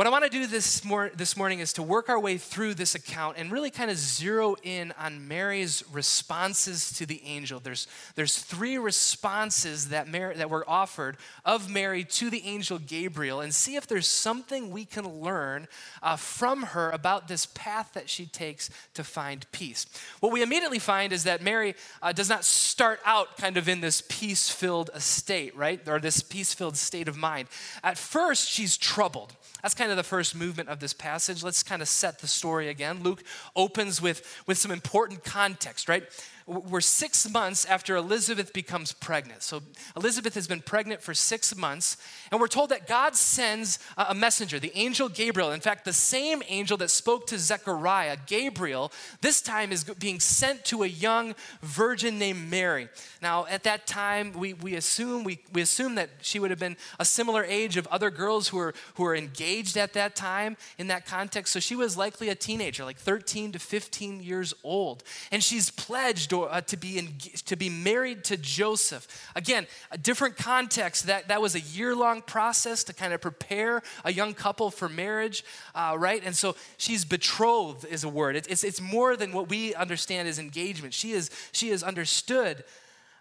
What 0.00 0.06
I 0.06 0.10
want 0.10 0.24
to 0.24 0.30
do 0.30 0.46
this, 0.46 0.82
mor- 0.82 1.10
this 1.14 1.36
morning 1.36 1.58
is 1.60 1.74
to 1.74 1.82
work 1.82 2.08
our 2.08 2.18
way 2.18 2.38
through 2.38 2.72
this 2.72 2.94
account 2.94 3.36
and 3.36 3.52
really 3.52 3.68
kind 3.68 3.90
of 3.90 3.98
zero 3.98 4.56
in 4.62 4.94
on 4.98 5.28
Mary's 5.28 5.84
responses 5.92 6.90
to 6.92 7.04
the 7.04 7.20
angel. 7.22 7.60
There's, 7.60 7.86
there's 8.14 8.38
three 8.38 8.78
responses 8.78 9.90
that, 9.90 10.08
Mary, 10.08 10.36
that 10.36 10.48
were 10.48 10.64
offered 10.66 11.18
of 11.44 11.68
Mary 11.68 12.02
to 12.04 12.30
the 12.30 12.42
angel 12.46 12.78
Gabriel 12.78 13.42
and 13.42 13.54
see 13.54 13.76
if 13.76 13.86
there's 13.86 14.06
something 14.06 14.70
we 14.70 14.86
can 14.86 15.20
learn 15.20 15.68
uh, 16.02 16.16
from 16.16 16.62
her 16.62 16.88
about 16.88 17.28
this 17.28 17.44
path 17.44 17.90
that 17.92 18.08
she 18.08 18.24
takes 18.24 18.70
to 18.94 19.04
find 19.04 19.44
peace. 19.52 19.84
What 20.20 20.32
we 20.32 20.42
immediately 20.42 20.78
find 20.78 21.12
is 21.12 21.24
that 21.24 21.42
Mary 21.42 21.74
uh, 22.00 22.12
does 22.12 22.30
not 22.30 22.46
start 22.46 23.00
out 23.04 23.36
kind 23.36 23.58
of 23.58 23.68
in 23.68 23.82
this 23.82 24.02
peace 24.08 24.48
filled 24.48 24.88
state, 24.96 25.54
right? 25.54 25.86
Or 25.86 26.00
this 26.00 26.22
peace 26.22 26.54
filled 26.54 26.78
state 26.78 27.06
of 27.06 27.18
mind. 27.18 27.48
At 27.84 27.98
first, 27.98 28.48
she's 28.48 28.78
troubled. 28.78 29.34
That's 29.62 29.74
kind 29.74 29.89
of 29.90 29.96
the 29.96 30.02
first 30.02 30.34
movement 30.34 30.68
of 30.68 30.80
this 30.80 30.92
passage. 30.92 31.42
Let's 31.42 31.62
kind 31.62 31.82
of 31.82 31.88
set 31.88 32.18
the 32.20 32.26
story 32.26 32.68
again. 32.68 33.02
Luke 33.02 33.22
opens 33.54 34.00
with, 34.00 34.42
with 34.46 34.58
some 34.58 34.70
important 34.70 35.24
context, 35.24 35.88
right? 35.88 36.04
We're 36.50 36.80
six 36.80 37.30
months 37.30 37.64
after 37.64 37.94
Elizabeth 37.94 38.52
becomes 38.52 38.92
pregnant. 38.92 39.42
So 39.42 39.62
Elizabeth 39.96 40.34
has 40.34 40.48
been 40.48 40.60
pregnant 40.60 41.00
for 41.00 41.14
six 41.14 41.56
months, 41.56 41.96
and 42.32 42.40
we're 42.40 42.48
told 42.48 42.70
that 42.70 42.88
God 42.88 43.14
sends 43.14 43.78
a 43.96 44.14
messenger, 44.14 44.58
the 44.58 44.76
angel 44.76 45.08
Gabriel. 45.08 45.52
In 45.52 45.60
fact, 45.60 45.84
the 45.84 45.92
same 45.92 46.42
angel 46.48 46.76
that 46.78 46.90
spoke 46.90 47.28
to 47.28 47.38
Zechariah, 47.38 48.16
Gabriel, 48.26 48.90
this 49.20 49.40
time 49.40 49.70
is 49.70 49.84
being 49.84 50.18
sent 50.18 50.64
to 50.66 50.82
a 50.82 50.88
young 50.88 51.36
virgin 51.62 52.18
named 52.18 52.50
Mary. 52.50 52.88
Now, 53.22 53.46
at 53.46 53.62
that 53.62 53.86
time, 53.86 54.32
we, 54.32 54.54
we 54.54 54.74
assume 54.74 55.22
we, 55.22 55.38
we 55.52 55.62
assume 55.62 55.94
that 55.94 56.10
she 56.20 56.40
would 56.40 56.50
have 56.50 56.58
been 56.58 56.76
a 56.98 57.04
similar 57.04 57.44
age 57.44 57.76
of 57.76 57.86
other 57.88 58.10
girls 58.10 58.48
who 58.48 58.56
were 58.56 58.74
who 58.94 59.04
were 59.04 59.14
engaged 59.14 59.76
at 59.76 59.92
that 59.92 60.16
time 60.16 60.56
in 60.78 60.88
that 60.88 61.06
context. 61.06 61.52
So 61.52 61.60
she 61.60 61.76
was 61.76 61.96
likely 61.96 62.28
a 62.28 62.34
teenager, 62.34 62.84
like 62.84 62.98
13 62.98 63.52
to 63.52 63.58
15 63.60 64.20
years 64.20 64.52
old, 64.64 65.04
and 65.30 65.44
she's 65.44 65.70
pledged 65.70 66.32
uh, 66.44 66.60
to, 66.62 66.76
be 66.76 66.98
in, 66.98 67.14
to 67.46 67.56
be 67.56 67.68
married 67.68 68.24
to 68.24 68.36
Joseph. 68.36 69.06
Again, 69.34 69.66
a 69.90 69.98
different 69.98 70.36
context. 70.36 71.06
That, 71.06 71.28
that 71.28 71.40
was 71.40 71.54
a 71.54 71.60
year 71.60 71.94
long 71.94 72.22
process 72.22 72.84
to 72.84 72.92
kind 72.92 73.12
of 73.12 73.20
prepare 73.20 73.82
a 74.04 74.12
young 74.12 74.34
couple 74.34 74.70
for 74.70 74.88
marriage, 74.88 75.44
uh, 75.74 75.96
right? 75.98 76.22
And 76.24 76.34
so 76.36 76.56
she's 76.76 77.04
betrothed, 77.04 77.84
is 77.84 78.04
a 78.04 78.08
word. 78.08 78.36
It, 78.36 78.46
it's, 78.48 78.64
it's 78.64 78.80
more 78.80 79.16
than 79.16 79.32
what 79.32 79.48
we 79.48 79.74
understand 79.74 80.28
as 80.28 80.38
engagement. 80.38 80.94
She 80.94 81.12
is, 81.12 81.30
she 81.52 81.70
is 81.70 81.82
understood. 81.82 82.64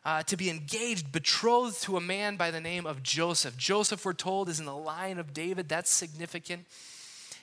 Uh, 0.06 0.24
to 0.24 0.38
be 0.38 0.50
engaged, 0.50 1.12
betrothed 1.12 1.84
to 1.84 1.98
a 1.98 2.02
man 2.02 2.38
by 2.38 2.52
the 2.52 2.62
name 2.62 2.86
of 2.86 3.04
Joseph. 3.04 3.58
Joseph, 3.58 4.06
we're 4.06 4.14
told, 4.14 4.48
is 4.48 4.58
in 4.58 4.66
the 4.66 4.74
line 4.74 5.20
of 5.20 5.34
David. 5.34 5.68
That's 5.68 5.92
significant. 5.92 6.66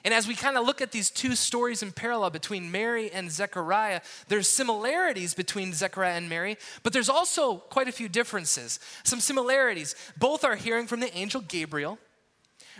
And 0.06 0.14
as 0.14 0.28
we 0.28 0.36
kind 0.36 0.56
of 0.56 0.64
look 0.64 0.80
at 0.80 0.92
these 0.92 1.10
two 1.10 1.34
stories 1.34 1.82
in 1.82 1.90
parallel 1.90 2.30
between 2.30 2.70
Mary 2.70 3.10
and 3.10 3.28
Zechariah, 3.28 4.02
there's 4.28 4.46
similarities 4.46 5.34
between 5.34 5.72
Zechariah 5.72 6.14
and 6.14 6.28
Mary, 6.28 6.58
but 6.84 6.92
there's 6.92 7.08
also 7.08 7.56
quite 7.56 7.88
a 7.88 7.92
few 7.92 8.08
differences. 8.08 8.78
Some 9.02 9.18
similarities. 9.18 9.96
Both 10.16 10.44
are 10.44 10.54
hearing 10.54 10.86
from 10.86 11.00
the 11.00 11.12
angel 11.18 11.40
Gabriel. 11.40 11.98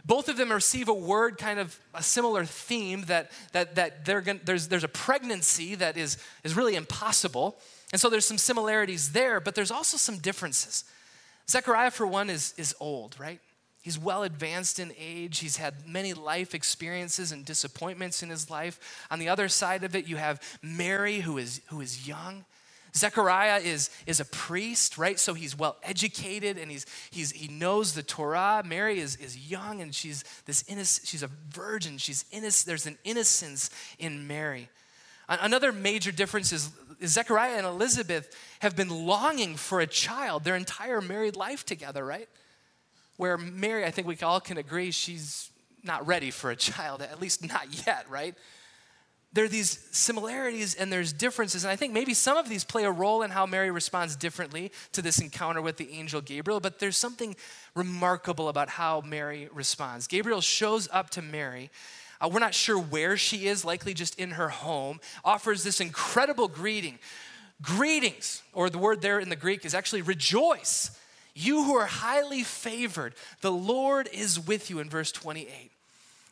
Both 0.04 0.28
of 0.28 0.36
them 0.36 0.52
receive 0.52 0.88
a 0.88 0.94
word, 0.94 1.36
kind 1.36 1.58
of 1.58 1.80
a 1.94 2.02
similar 2.02 2.44
theme 2.44 3.02
that, 3.06 3.32
that, 3.50 3.74
that 3.74 4.04
gonna, 4.04 4.38
there's, 4.44 4.68
there's 4.68 4.84
a 4.84 4.88
pregnancy 4.88 5.74
that 5.74 5.96
is, 5.96 6.18
is 6.44 6.54
really 6.54 6.76
impossible. 6.76 7.58
And 7.90 8.00
so 8.00 8.08
there's 8.08 8.24
some 8.24 8.38
similarities 8.38 9.10
there, 9.10 9.40
but 9.40 9.56
there's 9.56 9.72
also 9.72 9.96
some 9.96 10.18
differences. 10.18 10.84
Zechariah, 11.50 11.90
for 11.90 12.06
one, 12.06 12.30
is, 12.30 12.54
is 12.56 12.72
old, 12.78 13.18
right? 13.18 13.40
He's 13.86 14.00
well 14.00 14.24
advanced 14.24 14.80
in 14.80 14.92
age. 14.98 15.38
He's 15.38 15.58
had 15.58 15.86
many 15.86 16.12
life 16.12 16.56
experiences 16.56 17.30
and 17.30 17.44
disappointments 17.44 18.20
in 18.20 18.30
his 18.30 18.50
life. 18.50 19.06
On 19.12 19.20
the 19.20 19.28
other 19.28 19.48
side 19.48 19.84
of 19.84 19.94
it, 19.94 20.08
you 20.08 20.16
have 20.16 20.42
Mary, 20.60 21.20
who 21.20 21.38
is, 21.38 21.60
who 21.68 21.80
is 21.80 22.08
young. 22.08 22.44
Zechariah 22.96 23.60
is, 23.60 23.90
is 24.04 24.18
a 24.18 24.24
priest, 24.24 24.98
right? 24.98 25.20
So 25.20 25.34
he's 25.34 25.56
well 25.56 25.76
educated 25.84 26.58
and 26.58 26.68
he's, 26.68 26.84
he's, 27.12 27.30
he 27.30 27.46
knows 27.46 27.94
the 27.94 28.02
Torah. 28.02 28.64
Mary 28.66 28.98
is, 28.98 29.14
is 29.14 29.48
young 29.48 29.80
and 29.80 29.94
she's 29.94 30.24
this 30.46 30.64
innocent, 30.66 31.06
she's 31.06 31.22
a 31.22 31.30
virgin. 31.50 31.96
She's 31.96 32.24
innocent. 32.32 32.66
There's 32.66 32.86
an 32.86 32.98
innocence 33.04 33.70
in 34.00 34.26
Mary. 34.26 34.68
Another 35.28 35.70
major 35.70 36.10
difference 36.10 36.50
is 36.50 36.72
Zechariah 37.04 37.56
and 37.56 37.66
Elizabeth 37.66 38.36
have 38.58 38.74
been 38.74 39.06
longing 39.06 39.54
for 39.54 39.78
a 39.78 39.86
child 39.86 40.42
their 40.42 40.56
entire 40.56 41.00
married 41.00 41.36
life 41.36 41.64
together, 41.64 42.04
right? 42.04 42.28
Where 43.16 43.38
Mary, 43.38 43.84
I 43.84 43.90
think 43.90 44.06
we 44.06 44.16
all 44.22 44.40
can 44.40 44.58
agree, 44.58 44.90
she's 44.90 45.50
not 45.82 46.06
ready 46.06 46.30
for 46.30 46.50
a 46.50 46.56
child, 46.70 47.02
at 47.02 47.20
least 47.20 47.46
not 47.46 47.86
yet, 47.86 48.06
right? 48.10 48.34
There 49.32 49.44
are 49.44 49.48
these 49.48 49.86
similarities 49.90 50.74
and 50.74 50.90
there's 50.90 51.12
differences. 51.12 51.64
And 51.64 51.70
I 51.70 51.76
think 51.76 51.92
maybe 51.92 52.14
some 52.14 52.38
of 52.38 52.48
these 52.48 52.64
play 52.64 52.84
a 52.84 52.90
role 52.90 53.22
in 53.22 53.30
how 53.30 53.44
Mary 53.44 53.70
responds 53.70 54.16
differently 54.16 54.72
to 54.92 55.02
this 55.02 55.18
encounter 55.18 55.60
with 55.60 55.76
the 55.76 55.92
angel 55.92 56.22
Gabriel, 56.22 56.58
but 56.58 56.78
there's 56.78 56.96
something 56.96 57.36
remarkable 57.74 58.48
about 58.48 58.70
how 58.70 59.02
Mary 59.02 59.50
responds. 59.52 60.06
Gabriel 60.06 60.40
shows 60.40 60.88
up 60.90 61.10
to 61.10 61.22
Mary. 61.22 61.70
Uh, 62.18 62.30
we're 62.32 62.40
not 62.40 62.54
sure 62.54 62.78
where 62.78 63.16
she 63.16 63.46
is, 63.46 63.62
likely 63.62 63.92
just 63.92 64.18
in 64.18 64.30
her 64.32 64.48
home, 64.48 65.00
offers 65.22 65.62
this 65.62 65.80
incredible 65.80 66.48
greeting. 66.48 66.98
Greetings, 67.60 68.42
or 68.52 68.70
the 68.70 68.78
word 68.78 69.02
there 69.02 69.18
in 69.18 69.28
the 69.28 69.36
Greek 69.36 69.64
is 69.64 69.74
actually 69.74 70.02
rejoice. 70.02 70.90
You 71.38 71.64
who 71.64 71.76
are 71.76 71.84
highly 71.84 72.42
favored, 72.42 73.12
the 73.42 73.52
Lord 73.52 74.08
is 74.10 74.40
with 74.40 74.70
you 74.70 74.78
in 74.78 74.88
verse 74.88 75.12
28. 75.12 75.70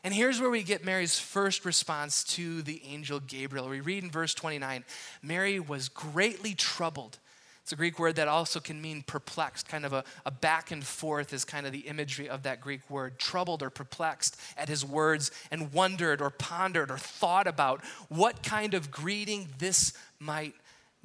And 0.02 0.14
here's 0.14 0.40
where 0.40 0.48
we 0.48 0.62
get 0.62 0.82
Mary's 0.82 1.18
first 1.18 1.66
response 1.66 2.24
to 2.24 2.62
the 2.62 2.80
angel 2.86 3.20
Gabriel. 3.20 3.68
We 3.68 3.80
read 3.80 4.02
in 4.02 4.10
verse 4.10 4.32
29 4.32 4.82
Mary 5.22 5.60
was 5.60 5.90
greatly 5.90 6.54
troubled. 6.54 7.18
It's 7.62 7.72
a 7.72 7.76
Greek 7.76 7.98
word 7.98 8.16
that 8.16 8.28
also 8.28 8.60
can 8.60 8.80
mean 8.80 9.02
perplexed, 9.02 9.68
kind 9.68 9.84
of 9.84 9.92
a, 9.92 10.04
a 10.24 10.30
back 10.30 10.70
and 10.70 10.82
forth 10.82 11.34
is 11.34 11.44
kind 11.44 11.66
of 11.66 11.72
the 11.72 11.80
imagery 11.80 12.28
of 12.28 12.42
that 12.44 12.62
Greek 12.62 12.88
word. 12.88 13.18
Troubled 13.18 13.62
or 13.62 13.68
perplexed 13.68 14.40
at 14.56 14.70
his 14.70 14.86
words 14.86 15.30
and 15.50 15.70
wondered 15.70 16.22
or 16.22 16.30
pondered 16.30 16.90
or 16.90 16.96
thought 16.96 17.46
about 17.46 17.84
what 18.08 18.42
kind 18.42 18.72
of 18.72 18.90
greeting 18.90 19.48
this 19.58 19.92
might 20.18 20.54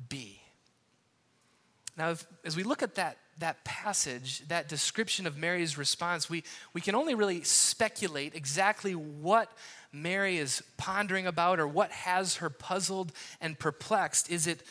be. 0.07 0.39
Now, 1.97 2.11
if, 2.11 2.25
as 2.45 2.55
we 2.55 2.63
look 2.63 2.81
at 2.81 2.95
that 2.95 3.17
that 3.39 3.63
passage, 3.63 4.47
that 4.47 4.67
description 4.69 5.25
of 5.25 5.37
Mary's 5.37 5.77
response, 5.77 6.29
we, 6.29 6.43
we 6.73 6.81
can 6.81 6.95
only 6.95 7.15
really 7.15 7.43
speculate 7.43 8.35
exactly 8.35 8.93
what 8.93 9.51
Mary 9.91 10.37
is 10.37 10.61
pondering 10.77 11.25
about 11.25 11.59
or 11.59 11.67
what 11.67 11.91
has 11.91 12.37
her 12.37 12.49
puzzled 12.49 13.11
and 13.41 13.57
perplexed. 13.57 14.29
Is 14.29 14.45
it, 14.45 14.63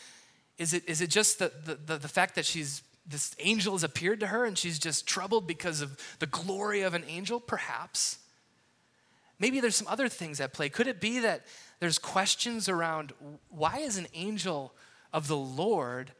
is 0.57 0.73
it, 0.73 0.87
is 0.87 1.01
it 1.01 1.09
just 1.09 1.39
the, 1.39 1.51
the, 1.65 1.97
the 1.97 2.07
fact 2.07 2.35
that 2.35 2.45
she's 2.45 2.83
this 3.07 3.35
angel 3.39 3.73
has 3.73 3.83
appeared 3.83 4.19
to 4.19 4.27
her 4.27 4.45
and 4.45 4.55
she's 4.55 4.77
just 4.77 5.07
troubled 5.07 5.47
because 5.47 5.81
of 5.81 5.97
the 6.19 6.27
glory 6.27 6.81
of 6.81 6.93
an 6.93 7.03
angel? 7.07 7.39
Perhaps. 7.39 8.19
Maybe 9.39 9.59
there's 9.59 9.75
some 9.75 9.87
other 9.87 10.07
things 10.07 10.39
at 10.39 10.53
play. 10.53 10.69
Could 10.69 10.87
it 10.87 11.01
be 11.01 11.19
that 11.19 11.45
there's 11.79 11.97
questions 11.97 12.69
around 12.69 13.13
why 13.49 13.79
is 13.79 13.97
an 13.97 14.07
angel 14.13 14.73
of 15.11 15.27
the 15.27 15.37
Lord 15.37 16.11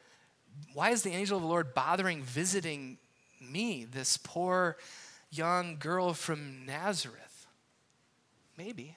why 0.73 0.91
is 0.91 1.03
the 1.03 1.11
angel 1.11 1.37
of 1.37 1.43
the 1.43 1.49
Lord 1.49 1.73
bothering 1.73 2.23
visiting 2.23 2.97
me, 3.41 3.85
this 3.85 4.17
poor 4.17 4.77
young 5.31 5.77
girl 5.77 6.13
from 6.13 6.65
Nazareth? 6.65 7.47
Maybe. 8.57 8.95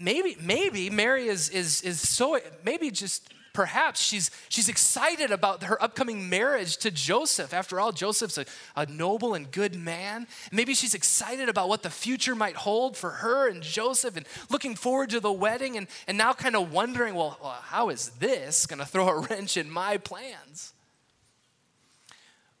Maybe, 0.00 0.36
maybe 0.40 0.90
Mary 0.90 1.26
is, 1.26 1.48
is, 1.48 1.82
is 1.82 2.00
so, 2.00 2.38
maybe 2.64 2.90
just 2.90 3.32
perhaps 3.58 4.00
she's, 4.00 4.30
she's 4.48 4.68
excited 4.68 5.32
about 5.32 5.64
her 5.64 5.82
upcoming 5.82 6.28
marriage 6.28 6.76
to 6.76 6.92
Joseph. 6.92 7.52
After 7.52 7.80
all, 7.80 7.90
Joseph's 7.90 8.38
a, 8.38 8.44
a 8.76 8.86
noble 8.86 9.34
and 9.34 9.50
good 9.50 9.74
man. 9.74 10.28
Maybe 10.52 10.74
she's 10.74 10.94
excited 10.94 11.48
about 11.48 11.68
what 11.68 11.82
the 11.82 11.90
future 11.90 12.36
might 12.36 12.54
hold 12.54 12.96
for 12.96 13.10
her 13.10 13.48
and 13.48 13.60
Joseph 13.60 14.16
and 14.16 14.28
looking 14.48 14.76
forward 14.76 15.10
to 15.10 15.18
the 15.18 15.32
wedding 15.32 15.76
and, 15.76 15.88
and 16.06 16.16
now 16.16 16.34
kind 16.34 16.54
of 16.54 16.72
wondering, 16.72 17.16
well, 17.16 17.36
well 17.42 17.58
how 17.60 17.88
is 17.88 18.10
this 18.20 18.64
going 18.64 18.78
to 18.78 18.86
throw 18.86 19.08
a 19.08 19.20
wrench 19.22 19.56
in 19.56 19.68
my 19.68 19.96
plans? 19.96 20.72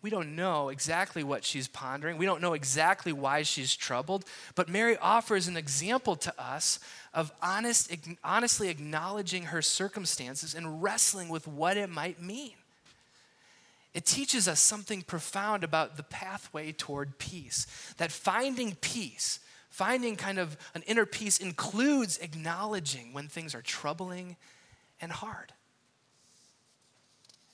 We 0.02 0.10
don't 0.10 0.34
know 0.34 0.68
exactly 0.68 1.22
what 1.22 1.44
she's 1.44 1.68
pondering. 1.68 2.18
We 2.18 2.26
don't 2.26 2.40
know 2.40 2.54
exactly 2.54 3.12
why 3.12 3.42
she's 3.42 3.74
troubled. 3.76 4.24
But 4.56 4.68
Mary 4.68 4.96
offers 4.96 5.46
an 5.46 5.56
example 5.56 6.16
to 6.16 6.32
us 6.42 6.80
of 7.14 7.32
honest, 7.42 7.94
honestly 8.22 8.68
acknowledging 8.68 9.44
her 9.44 9.62
circumstances 9.62 10.54
and 10.54 10.82
wrestling 10.82 11.28
with 11.28 11.46
what 11.46 11.76
it 11.76 11.90
might 11.90 12.22
mean. 12.22 12.54
It 13.94 14.04
teaches 14.04 14.46
us 14.46 14.60
something 14.60 15.02
profound 15.02 15.64
about 15.64 15.96
the 15.96 16.02
pathway 16.02 16.72
toward 16.72 17.18
peace. 17.18 17.66
That 17.96 18.12
finding 18.12 18.76
peace, 18.76 19.40
finding 19.70 20.16
kind 20.16 20.38
of 20.38 20.56
an 20.74 20.82
inner 20.86 21.06
peace, 21.06 21.38
includes 21.38 22.18
acknowledging 22.18 23.12
when 23.12 23.28
things 23.28 23.54
are 23.54 23.62
troubling 23.62 24.36
and 25.00 25.10
hard. 25.10 25.52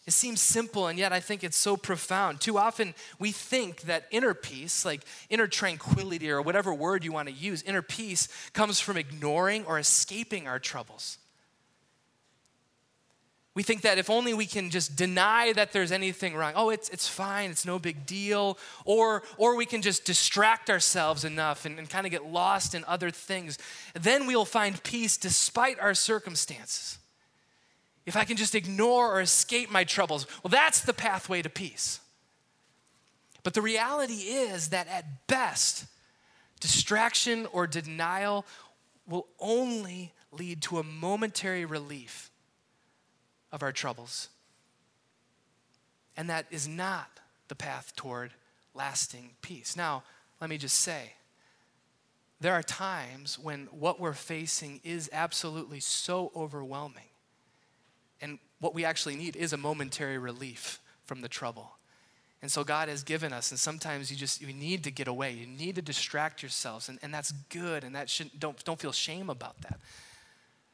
It 0.06 0.12
seems 0.12 0.42
simple, 0.42 0.87
and 0.87 0.99
yet 0.99 1.14
I 1.14 1.20
think 1.20 1.42
it's 1.42 1.56
so 1.56 1.78
profound. 1.78 2.40
Too 2.40 2.58
often 2.58 2.94
we 3.18 3.32
think 3.32 3.82
that 3.82 4.06
inner 4.11 4.34
peace, 4.34 4.84
like 4.84 5.02
inner 5.30 5.46
tranquility 5.46 6.30
or 6.30 6.42
whatever 6.42 6.75
word 6.75 7.04
you 7.04 7.12
want 7.12 7.28
to 7.28 7.34
use, 7.34 7.62
inner 7.62 7.80
peace 7.80 8.28
comes 8.52 8.80
from 8.80 8.99
ignoring 8.99 9.64
or 9.64 9.78
escaping 9.78 10.46
our 10.46 10.58
troubles. 10.58 11.16
We 13.54 13.62
think 13.62 13.82
that 13.82 13.99
if 13.99 14.11
only 14.11 14.34
we 14.34 14.46
can 14.46 14.68
just 14.68 14.96
deny 14.96 15.52
that 15.52 15.73
there's 15.73 15.92
anything 15.92 16.34
wrong, 16.34 16.52
oh, 16.56 16.70
it's, 16.70 16.88
it's 16.90 17.08
fine, 17.08 17.50
it's 17.50 17.64
no 17.64 17.78
big 17.78 18.04
deal, 18.04 18.58
or, 18.84 19.23
or 19.38 19.56
we 19.56 19.64
can 19.64 19.80
just 19.80 20.04
distract 20.04 20.68
ourselves 20.68 21.25
enough 21.25 21.64
and, 21.64 21.78
and 21.78 21.88
kind 21.88 22.04
of 22.04 22.11
get 22.11 22.26
lost 22.26 22.75
in 22.75 22.84
other 22.87 23.11
things, 23.11 23.56
then 23.94 24.26
we'll 24.26 24.44
find 24.44 24.82
peace 24.82 25.16
despite 25.16 25.78
our 25.78 25.94
circumstances 25.94 26.99
if 28.06 28.16
I 28.16 28.25
can 28.25 28.37
just 28.37 28.54
ignore 28.54 29.12
or 29.12 29.20
escape 29.20 29.70
my 29.70 29.84
troubles, 29.84 30.26
well, 30.42 30.50
that's 30.50 30.82
the 30.82 30.92
pathway 30.92 31.42
to 31.42 31.49
peace. 31.49 32.00
But 33.42 33.54
the 33.54 33.62
reality 33.62 34.14
is 34.14 34.68
that 34.68 34.88
at 34.88 35.26
best, 35.26 35.87
distraction 36.61 37.46
or 37.52 37.66
denial 37.66 38.46
will 39.06 39.26
only 39.38 40.12
lead 40.32 40.62
to 40.62 40.78
a 40.78 40.82
momentary 40.82 41.64
relief 41.64 42.30
of 43.52 43.62
our 43.62 43.73
troubles. 43.73 44.28
And 46.16 46.28
that 46.30 46.46
is 46.50 46.66
not 46.66 47.20
the 47.49 47.54
path 47.54 47.92
toward 47.96 48.32
lasting 48.75 49.30
peace. 49.42 49.76
Now, 49.76 50.02
let 50.40 50.50
me 50.50 50.58
just 50.58 50.78
say, 50.78 51.12
there 52.40 52.54
are 52.54 52.62
times 52.62 53.38
when 53.38 53.66
what 53.70 54.00
we're 54.00 54.12
facing 54.12 54.80
is 54.84 55.08
absolutely 55.12 55.80
so 55.80 56.32
overwhelming 56.34 57.04
and 58.25 58.38
what 58.59 58.75
we 58.75 58.87
actually 58.87 59.16
need 59.16 59.37
is 59.37 59.52
a 59.52 59.59
momentary 59.59 60.16
relief 60.16 60.81
from 61.04 61.21
the 61.21 61.28
trouble. 61.28 61.76
And 62.40 62.50
so 62.50 62.64
God 62.64 62.88
has 62.88 63.02
given 63.02 63.33
us, 63.35 63.50
and 63.50 63.61
sometimes 63.61 64.11
you 64.11 64.16
just 64.16 64.40
you 64.40 64.52
need 64.52 64.85
to 64.85 64.90
get 64.90 65.09
away. 65.09 65.33
You 65.33 65.47
need 65.47 65.75
to 65.75 65.83
distract 65.83 66.43
yourselves, 66.43 66.88
and, 66.88 66.99
and 67.02 67.12
that's 67.12 67.33
good, 67.50 67.85
and 67.85 67.95
that 67.95 68.09
shouldn't 68.09 68.40
don't 68.40 68.62
don't 68.64 68.81
feel 68.81 68.93
shame 68.93 69.28
about 69.28 69.61
that. 69.61 69.78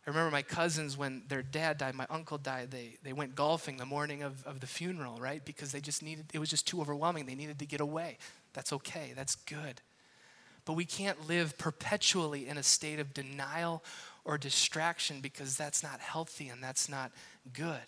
I 0.06 0.10
remember 0.10 0.30
my 0.30 0.42
cousins 0.42 0.96
when 0.96 1.22
their 1.28 1.42
dad 1.42 1.78
died, 1.78 1.94
my 1.94 2.06
uncle 2.08 2.38
died, 2.38 2.70
they, 2.70 2.96
they 3.02 3.12
went 3.12 3.34
golfing 3.34 3.76
the 3.76 3.84
morning 3.84 4.22
of, 4.22 4.44
of 4.46 4.60
the 4.60 4.66
funeral, 4.66 5.18
right? 5.20 5.44
Because 5.44 5.72
they 5.72 5.80
just 5.80 6.02
needed, 6.02 6.24
it 6.32 6.38
was 6.38 6.48
just 6.48 6.66
too 6.66 6.80
overwhelming. 6.80 7.26
They 7.26 7.34
needed 7.34 7.58
to 7.58 7.66
get 7.66 7.80
away. 7.80 8.16
That's 8.54 8.72
okay, 8.72 9.12
that's 9.14 9.34
good. 9.34 9.82
But 10.64 10.72
we 10.72 10.86
can't 10.86 11.28
live 11.28 11.58
perpetually 11.58 12.48
in 12.48 12.56
a 12.56 12.62
state 12.62 12.98
of 12.98 13.12
denial 13.12 13.84
or 14.24 14.38
distraction 14.38 15.20
because 15.20 15.56
that's 15.56 15.82
not 15.82 16.00
healthy 16.00 16.48
and 16.48 16.62
that's 16.62 16.88
not 16.88 17.12
good. 17.52 17.80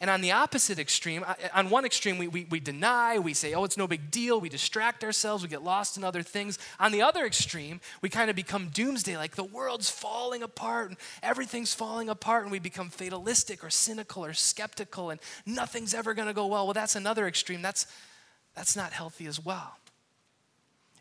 And 0.00 0.10
on 0.10 0.20
the 0.22 0.32
opposite 0.32 0.78
extreme, 0.78 1.24
on 1.52 1.70
one 1.70 1.84
extreme, 1.84 2.18
we, 2.18 2.26
we, 2.26 2.46
we, 2.50 2.58
deny, 2.58 3.18
we 3.18 3.32
say, 3.32 3.54
oh, 3.54 3.64
it's 3.64 3.76
no 3.76 3.86
big 3.86 4.10
deal, 4.10 4.40
we 4.40 4.48
distract 4.48 5.04
ourselves, 5.04 5.42
we 5.42 5.48
get 5.48 5.62
lost 5.62 5.96
in 5.96 6.04
other 6.04 6.22
things. 6.22 6.58
On 6.80 6.90
the 6.90 7.02
other 7.02 7.24
extreme, 7.24 7.80
we 8.02 8.08
kind 8.08 8.28
of 8.28 8.36
become 8.36 8.70
doomsday, 8.70 9.16
like 9.16 9.36
the 9.36 9.44
world's 9.44 9.88
falling 9.88 10.42
apart 10.42 10.88
and 10.88 10.98
everything's 11.22 11.74
falling 11.74 12.08
apart, 12.08 12.42
and 12.42 12.50
we 12.50 12.58
become 12.58 12.90
fatalistic 12.90 13.62
or 13.62 13.70
cynical 13.70 14.24
or 14.24 14.32
skeptical, 14.32 15.10
and 15.10 15.20
nothing's 15.46 15.94
ever 15.94 16.12
going 16.12 16.28
to 16.28 16.34
go 16.34 16.46
well. 16.46 16.66
Well, 16.66 16.74
that's 16.74 16.96
another 16.96 17.28
extreme. 17.28 17.62
That's, 17.62 17.86
that's 18.54 18.76
not 18.76 18.92
healthy 18.92 19.26
as 19.26 19.44
well. 19.44 19.76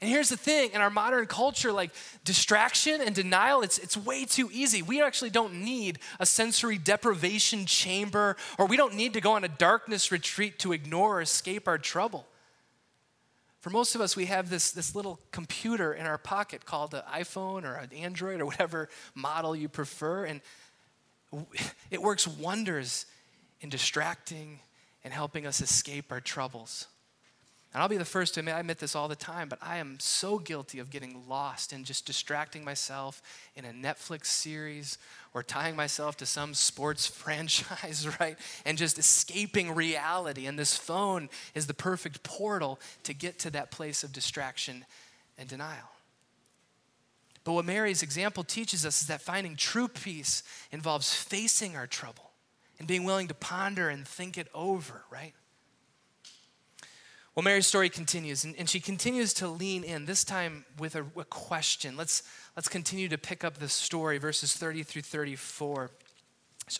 And 0.03 0.11
here's 0.11 0.27
the 0.27 0.35
thing 0.35 0.71
in 0.73 0.81
our 0.81 0.89
modern 0.89 1.27
culture, 1.27 1.71
like 1.71 1.91
distraction 2.25 2.99
and 2.99 3.15
denial, 3.15 3.61
it's, 3.61 3.77
it's 3.77 3.95
way 3.95 4.25
too 4.25 4.49
easy. 4.51 4.81
We 4.81 5.01
actually 5.01 5.29
don't 5.29 5.63
need 5.63 5.97
a 6.19 6.25
sensory 6.25 6.77
deprivation 6.77 7.65
chamber, 7.65 8.35
or 8.59 8.65
we 8.65 8.75
don't 8.75 8.95
need 8.95 9.13
to 9.13 9.21
go 9.21 9.31
on 9.31 9.45
a 9.45 9.47
darkness 9.47 10.11
retreat 10.11 10.59
to 10.59 10.73
ignore 10.73 11.19
or 11.19 11.21
escape 11.21 11.69
our 11.69 11.77
trouble. 11.77 12.27
For 13.61 13.69
most 13.69 13.95
of 13.95 14.01
us, 14.01 14.17
we 14.17 14.25
have 14.25 14.49
this, 14.49 14.71
this 14.71 14.93
little 14.93 15.21
computer 15.31 15.93
in 15.93 16.05
our 16.05 16.17
pocket 16.17 16.65
called 16.65 16.93
an 16.93 17.03
iPhone 17.09 17.63
or 17.63 17.75
an 17.75 17.93
Android 17.93 18.41
or 18.41 18.45
whatever 18.45 18.89
model 19.15 19.55
you 19.55 19.69
prefer, 19.69 20.25
and 20.25 20.41
it 21.89 22.01
works 22.01 22.27
wonders 22.27 23.05
in 23.61 23.69
distracting 23.69 24.59
and 25.05 25.13
helping 25.13 25.47
us 25.47 25.61
escape 25.61 26.11
our 26.11 26.19
troubles. 26.19 26.87
And 27.73 27.81
I'll 27.81 27.89
be 27.89 27.97
the 27.97 28.05
first 28.05 28.35
to 28.35 28.41
admit, 28.41 28.53
I 28.53 28.59
admit 28.59 28.77
this 28.77 28.95
all 28.95 29.07
the 29.07 29.15
time, 29.15 29.49
but 29.49 29.57
I 29.59 29.77
am 29.77 29.97
so 29.99 30.37
guilty 30.37 30.77
of 30.77 30.91
getting 30.91 31.23
lost 31.27 31.73
and 31.73 31.85
just 31.85 32.05
distracting 32.05 32.63
myself 32.63 33.23
in 33.55 33.65
a 33.65 33.69
Netflix 33.69 34.27
series 34.27 34.99
or 35.33 35.41
tying 35.41 35.75
myself 35.75 36.15
to 36.17 36.27
some 36.27 36.53
sports 36.53 37.07
franchise, 37.07 38.07
right? 38.19 38.37
And 38.63 38.77
just 38.77 38.99
escaping 38.99 39.73
reality. 39.73 40.45
And 40.45 40.57
this 40.57 40.77
phone 40.77 41.29
is 41.55 41.65
the 41.65 41.73
perfect 41.73 42.21
portal 42.21 42.79
to 43.03 43.13
get 43.13 43.39
to 43.39 43.49
that 43.51 43.71
place 43.71 44.03
of 44.03 44.13
distraction 44.13 44.85
and 45.39 45.49
denial. 45.49 45.89
But 47.43 47.53
what 47.53 47.65
Mary's 47.65 48.03
example 48.03 48.43
teaches 48.43 48.85
us 48.85 49.01
is 49.01 49.07
that 49.07 49.21
finding 49.21 49.55
true 49.55 49.87
peace 49.87 50.43
involves 50.71 51.11
facing 51.11 51.75
our 51.75 51.87
trouble 51.87 52.31
and 52.77 52.87
being 52.87 53.03
willing 53.03 53.27
to 53.29 53.33
ponder 53.33 53.89
and 53.89 54.07
think 54.07 54.37
it 54.37 54.47
over, 54.53 55.03
right? 55.11 55.33
Well, 57.35 57.43
Mary's 57.43 57.65
story 57.65 57.89
continues, 57.89 58.43
and, 58.43 58.55
and 58.57 58.69
she 58.69 58.79
continues 58.79 59.33
to 59.35 59.47
lean 59.47 59.83
in, 59.83 60.05
this 60.05 60.23
time 60.23 60.65
with 60.77 60.95
a, 60.95 61.03
a 61.17 61.25
question. 61.25 61.97
Let's, 61.97 62.21
let's 62.55 62.67
continue 62.67 63.09
to 63.09 63.17
pick 63.17 63.43
up 63.43 63.57
the 63.57 63.69
story, 63.69 64.19
verses 64.19 64.53
30 64.53 64.83
through 64.83 65.01
34. 65.01 65.89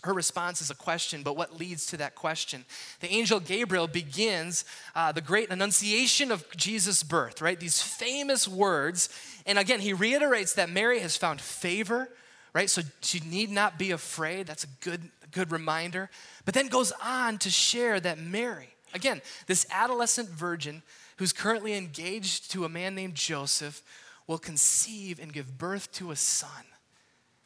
Her 0.04 0.14
response 0.14 0.62
is 0.62 0.70
a 0.70 0.76
question, 0.76 1.24
but 1.24 1.36
what 1.36 1.60
leads 1.60 1.88
to 1.88 1.98
that 1.98 2.16
question? 2.16 2.66
The 3.00 3.12
angel 3.12 3.40
Gabriel 3.40 3.88
begins 3.88 4.64
uh, 4.96 5.12
the 5.12 5.22
great 5.22 5.50
annunciation 5.50 6.32
of 6.32 6.46
Jesus' 6.56 7.04
birth, 7.04 7.42
right? 7.42 7.60
These 7.60 7.82
famous 7.82 8.48
words. 8.48 9.10
And 9.46 9.60
again, 9.60 9.82
he 9.82 9.92
reiterates 9.92 10.54
that 10.54 10.70
Mary 10.70 11.00
has 11.00 11.18
found 11.18 11.42
favor, 11.42 12.10
right? 12.54 12.70
So 12.70 12.84
she 13.02 13.20
need 13.22 13.50
not 13.50 13.78
be 13.78 13.92
afraid. 13.92 14.48
That's 14.48 14.64
a 14.64 14.70
good, 14.82 15.10
good 15.32 15.52
reminder. 15.52 16.10
But 16.46 16.54
then 16.54 16.68
goes 16.68 16.94
on 17.04 17.38
to 17.40 17.50
share 17.50 18.00
that 18.00 18.20
Mary, 18.20 18.70
Again, 18.94 19.22
this 19.48 19.66
adolescent 19.72 20.30
virgin 20.30 20.84
who's 21.18 21.34
currently 21.34 21.74
engaged 21.74 22.52
to 22.52 22.66
a 22.66 22.70
man 22.70 22.96
named 22.96 23.16
Joseph 23.16 23.82
will 24.28 24.38
conceive 24.38 25.20
and 25.20 25.34
give 25.34 25.58
birth 25.58 25.92
to 25.94 26.12
a 26.12 26.16
son. 26.16 26.50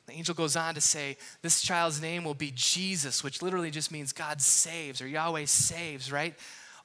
The 0.06 0.14
angel 0.14 0.36
goes 0.36 0.56
on 0.56 0.76
to 0.76 0.82
say, 0.82 1.18
This 1.42 1.62
child's 1.62 2.02
name 2.02 2.24
will 2.24 2.34
be 2.34 2.52
Jesus, 2.56 3.24
which 3.24 3.42
literally 3.42 3.72
just 3.72 3.92
means 3.92 4.14
God 4.14 4.42
saves 4.42 5.02
or 5.02 5.08
Yahweh 5.08 5.46
saves, 5.46 6.12
right? 6.12 6.34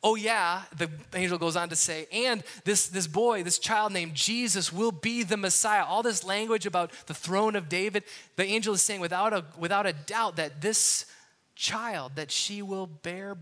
Oh, 0.04 0.16
yeah, 0.16 0.62
the 0.76 0.90
angel 1.14 1.38
goes 1.38 1.54
on 1.54 1.68
to 1.68 1.76
say, 1.76 2.08
and 2.12 2.42
this, 2.64 2.88
this 2.88 3.06
boy, 3.06 3.44
this 3.44 3.60
child 3.60 3.92
named 3.92 4.16
Jesus, 4.16 4.72
will 4.72 4.90
be 4.90 5.22
the 5.22 5.36
Messiah. 5.36 5.84
All 5.84 6.02
this 6.02 6.24
language 6.24 6.66
about 6.66 6.90
the 7.06 7.14
throne 7.14 7.54
of 7.54 7.68
David, 7.68 8.02
the 8.34 8.44
angel 8.44 8.74
is 8.74 8.82
saying 8.82 9.00
without 9.00 9.32
a, 9.32 9.44
without 9.56 9.86
a 9.86 9.92
doubt 9.92 10.34
that 10.36 10.60
this 10.60 11.06
child 11.54 12.12
that 12.16 12.32
she 12.32 12.62
will 12.62 12.88
bear 12.88 13.36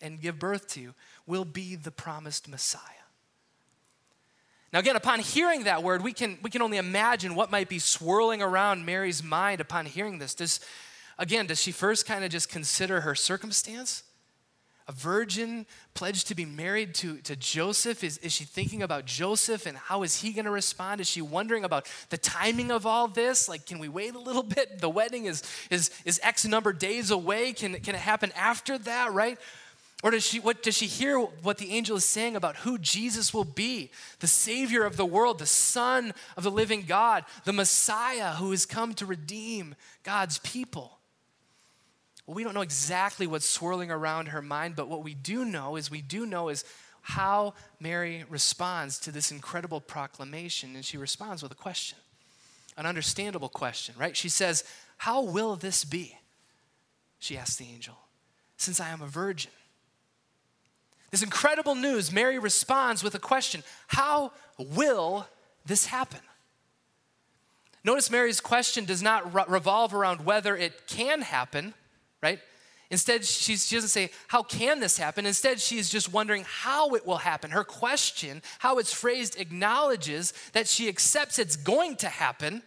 and 0.00 0.20
give 0.20 0.38
birth 0.38 0.68
to 0.68 0.94
will 1.26 1.44
be 1.44 1.74
the 1.74 1.90
promised 1.90 2.48
Messiah. 2.48 2.80
Now, 4.72 4.80
again, 4.80 4.96
upon 4.96 5.20
hearing 5.20 5.64
that 5.64 5.82
word, 5.82 6.02
we 6.02 6.12
can, 6.12 6.38
we 6.42 6.50
can 6.50 6.60
only 6.60 6.76
imagine 6.76 7.34
what 7.34 7.50
might 7.50 7.68
be 7.68 7.78
swirling 7.78 8.42
around 8.42 8.84
Mary's 8.84 9.22
mind 9.22 9.60
upon 9.60 9.86
hearing 9.86 10.18
this. 10.18 10.34
Does, 10.34 10.60
again, 11.18 11.46
does 11.46 11.60
she 11.60 11.72
first 11.72 12.06
kind 12.06 12.24
of 12.24 12.30
just 12.30 12.48
consider 12.48 13.02
her 13.02 13.14
circumstance? 13.14 14.02
a 14.88 14.92
virgin 14.92 15.66
pledged 15.94 16.28
to 16.28 16.34
be 16.34 16.44
married 16.44 16.94
to, 16.94 17.16
to 17.18 17.34
Joseph? 17.34 18.04
Is, 18.04 18.18
is 18.18 18.32
she 18.32 18.44
thinking 18.44 18.82
about 18.82 19.04
Joseph 19.04 19.66
and 19.66 19.76
how 19.76 20.04
is 20.04 20.20
he 20.20 20.32
going 20.32 20.44
to 20.44 20.50
respond? 20.50 21.00
Is 21.00 21.08
she 21.08 21.20
wondering 21.20 21.64
about 21.64 21.90
the 22.10 22.18
timing 22.18 22.70
of 22.70 22.86
all 22.86 23.08
this? 23.08 23.48
Like, 23.48 23.66
can 23.66 23.80
we 23.80 23.88
wait 23.88 24.14
a 24.14 24.18
little 24.18 24.44
bit? 24.44 24.80
The 24.80 24.88
wedding 24.88 25.24
is, 25.24 25.42
is, 25.70 25.90
is 26.04 26.20
X 26.22 26.44
number 26.44 26.72
days 26.72 27.10
away. 27.10 27.52
Can, 27.52 27.74
can 27.80 27.96
it 27.96 28.00
happen 28.00 28.30
after 28.36 28.78
that, 28.78 29.12
right? 29.12 29.38
Or 30.02 30.10
does 30.10 30.26
she, 30.26 30.40
what, 30.40 30.62
does 30.62 30.76
she 30.76 30.86
hear 30.86 31.18
what 31.18 31.58
the 31.58 31.70
angel 31.70 31.96
is 31.96 32.04
saying 32.04 32.36
about 32.36 32.56
who 32.56 32.76
Jesus 32.78 33.32
will 33.32 33.44
be? 33.44 33.90
The 34.20 34.26
Savior 34.26 34.84
of 34.84 34.96
the 34.96 35.06
world, 35.06 35.38
the 35.38 35.46
Son 35.46 36.12
of 36.36 36.42
the 36.42 36.50
living 36.50 36.82
God, 36.82 37.24
the 37.44 37.52
Messiah 37.52 38.32
who 38.34 38.50
has 38.50 38.66
come 38.66 38.92
to 38.94 39.06
redeem 39.06 39.74
God's 40.02 40.38
people. 40.38 40.98
Well, 42.26 42.34
we 42.34 42.44
don't 42.44 42.54
know 42.54 42.60
exactly 42.60 43.26
what's 43.26 43.48
swirling 43.48 43.90
around 43.90 44.28
her 44.28 44.42
mind, 44.42 44.76
but 44.76 44.88
what 44.88 45.02
we 45.02 45.14
do 45.14 45.44
know 45.44 45.76
is 45.76 45.90
we 45.90 46.02
do 46.02 46.26
know 46.26 46.50
is 46.50 46.64
how 47.00 47.54
Mary 47.80 48.24
responds 48.28 48.98
to 48.98 49.12
this 49.12 49.30
incredible 49.30 49.80
proclamation. 49.80 50.74
And 50.74 50.84
she 50.84 50.98
responds 50.98 51.42
with 51.42 51.52
a 51.52 51.56
question, 51.56 51.96
an 52.76 52.84
understandable 52.84 53.48
question, 53.48 53.94
right? 53.96 54.16
She 54.16 54.28
says, 54.28 54.64
How 54.98 55.22
will 55.22 55.56
this 55.56 55.84
be? 55.84 56.18
She 57.18 57.38
asks 57.38 57.56
the 57.56 57.66
angel, 57.72 57.96
since 58.58 58.78
I 58.78 58.90
am 58.90 59.00
a 59.00 59.06
virgin. 59.06 59.52
This 61.16 61.22
incredible 61.22 61.74
news, 61.74 62.12
Mary 62.12 62.38
responds 62.38 63.02
with 63.02 63.14
a 63.14 63.18
question 63.18 63.64
How 63.86 64.32
will 64.58 65.26
this 65.64 65.86
happen? 65.86 66.20
Notice 67.82 68.10
Mary's 68.10 68.38
question 68.38 68.84
does 68.84 69.00
not 69.00 69.50
revolve 69.50 69.94
around 69.94 70.26
whether 70.26 70.54
it 70.54 70.86
can 70.86 71.22
happen 71.22 71.72
right? 72.22 72.38
Instead, 72.90 73.24
she 73.24 73.54
doesn't 73.54 73.88
say, 73.88 74.10
How 74.28 74.42
can 74.42 74.80
this 74.80 74.98
happen? 74.98 75.24
Instead, 75.24 75.58
she 75.58 75.78
is 75.78 75.88
just 75.88 76.12
wondering 76.12 76.44
how 76.46 76.90
it 76.90 77.06
will 77.06 77.16
happen. 77.16 77.50
Her 77.50 77.64
question, 77.64 78.42
how 78.58 78.76
it's 78.76 78.92
phrased, 78.92 79.40
acknowledges 79.40 80.34
that 80.52 80.68
she 80.68 80.86
accepts 80.86 81.38
it's 81.38 81.56
going 81.56 81.96
to 81.96 82.08
happen, 82.08 82.62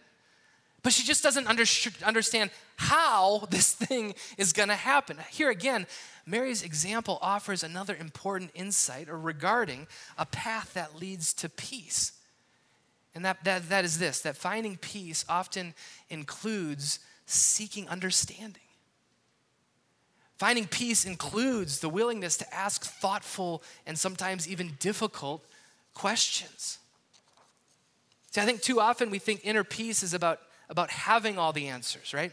but 0.82 0.92
she 0.92 1.02
just 1.02 1.22
doesn't 1.22 1.46
under- 1.46 1.64
understand 2.04 2.50
how 2.76 3.46
this 3.50 3.72
thing 3.74 4.14
is 4.38 4.52
going 4.52 4.68
to 4.68 4.76
happen. 4.76 5.18
Here 5.30 5.50
again, 5.50 5.86
Mary's 6.26 6.62
example 6.62 7.18
offers 7.20 7.62
another 7.62 7.96
important 7.96 8.50
insight 8.54 9.08
regarding 9.10 9.86
a 10.16 10.26
path 10.26 10.74
that 10.74 10.98
leads 10.98 11.32
to 11.34 11.48
peace. 11.48 12.12
And 13.14 13.24
that, 13.24 13.42
that, 13.44 13.68
that 13.68 13.84
is 13.84 13.98
this 13.98 14.20
that 14.20 14.36
finding 14.36 14.76
peace 14.76 15.24
often 15.28 15.74
includes 16.08 17.00
seeking 17.26 17.88
understanding. 17.88 18.62
Finding 20.38 20.66
peace 20.66 21.04
includes 21.04 21.80
the 21.80 21.88
willingness 21.88 22.38
to 22.38 22.54
ask 22.54 22.82
thoughtful 22.82 23.62
and 23.86 23.98
sometimes 23.98 24.48
even 24.48 24.76
difficult 24.78 25.44
questions. 25.92 26.78
See, 28.30 28.40
I 28.40 28.46
think 28.46 28.62
too 28.62 28.80
often 28.80 29.10
we 29.10 29.18
think 29.18 29.40
inner 29.44 29.64
peace 29.64 30.02
is 30.02 30.14
about, 30.14 30.40
about 30.70 30.90
having 30.90 31.36
all 31.36 31.52
the 31.52 31.68
answers, 31.68 32.14
right? 32.14 32.32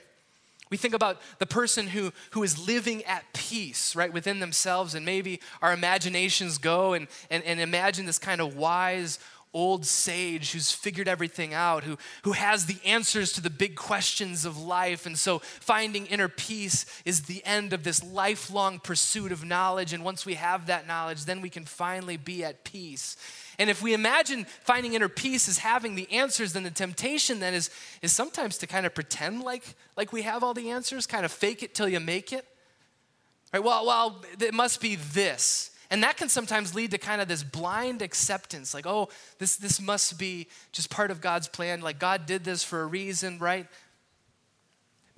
We 0.69 0.77
think 0.77 0.93
about 0.93 1.21
the 1.39 1.45
person 1.45 1.87
who, 1.87 2.11
who 2.31 2.43
is 2.43 2.67
living 2.67 3.03
at 3.05 3.23
peace, 3.33 3.95
right, 3.95 4.11
within 4.11 4.39
themselves, 4.39 4.95
and 4.95 5.05
maybe 5.05 5.39
our 5.61 5.73
imaginations 5.73 6.57
go 6.57 6.93
and, 6.93 7.07
and, 7.29 7.43
and 7.43 7.59
imagine 7.59 8.05
this 8.05 8.19
kind 8.19 8.41
of 8.41 8.55
wise, 8.55 9.19
old 9.53 9.85
sage 9.85 10.51
who's 10.51 10.71
figured 10.71 11.07
everything 11.07 11.53
out, 11.53 11.83
who, 11.83 11.97
who 12.23 12.33
has 12.33 12.65
the 12.65 12.77
answers 12.85 13.31
to 13.33 13.41
the 13.41 13.49
big 13.49 13.75
questions 13.75 14.45
of 14.45 14.59
life. 14.59 15.05
And 15.05 15.17
so 15.17 15.39
finding 15.39 16.05
inner 16.05 16.27
peace 16.27 16.85
is 17.05 17.23
the 17.23 17.43
end 17.45 17.71
of 17.73 17.83
this 17.83 18.03
lifelong 18.03 18.79
pursuit 18.79 19.31
of 19.31 19.45
knowledge. 19.45 19.93
And 19.93 20.03
once 20.03 20.25
we 20.25 20.35
have 20.35 20.67
that 20.67 20.85
knowledge, 20.85 21.25
then 21.25 21.41
we 21.41 21.49
can 21.49 21.63
finally 21.63 22.17
be 22.17 22.43
at 22.43 22.65
peace. 22.65 23.15
And 23.59 23.69
if 23.69 23.81
we 23.81 23.93
imagine 23.93 24.45
finding 24.45 24.93
inner 24.93 25.09
peace 25.09 25.49
as 25.49 25.57
having 25.57 25.95
the 25.95 26.11
answers, 26.11 26.53
then 26.53 26.63
the 26.63 26.71
temptation 26.71 27.39
then 27.39 27.53
is, 27.53 27.71
is 28.01 28.11
sometimes 28.11 28.57
to 28.59 28.67
kind 28.67 28.85
of 28.85 28.93
pretend 28.93 29.41
like, 29.41 29.63
like 29.95 30.13
we 30.13 30.21
have 30.21 30.43
all 30.43 30.53
the 30.53 30.69
answers, 30.69 31.07
kind 31.07 31.25
of 31.25 31.31
fake 31.31 31.63
it 31.63 31.73
till 31.73 31.89
you 31.89 31.99
make 31.99 32.31
it. 32.31 32.45
Right? 33.51 33.63
Well, 33.63 33.85
well, 33.85 34.23
it 34.39 34.53
must 34.53 34.79
be 34.79 34.95
this. 34.95 35.71
And 35.89 36.03
that 36.03 36.17
can 36.17 36.29
sometimes 36.29 36.75
lead 36.75 36.91
to 36.91 36.97
kind 36.97 37.21
of 37.21 37.27
this 37.27 37.43
blind 37.43 38.01
acceptance, 38.01 38.73
like, 38.73 38.85
oh, 38.85 39.07
this, 39.39 39.55
this 39.55 39.79
must 39.79 40.19
be 40.19 40.47
just 40.73 40.89
part 40.89 41.11
of 41.11 41.21
God's 41.21 41.47
plan. 41.47 41.81
Like, 41.81 41.97
God 41.97 42.25
did 42.25 42.43
this 42.43 42.61
for 42.61 42.81
a 42.81 42.85
reason, 42.85 43.39
right? 43.39 43.67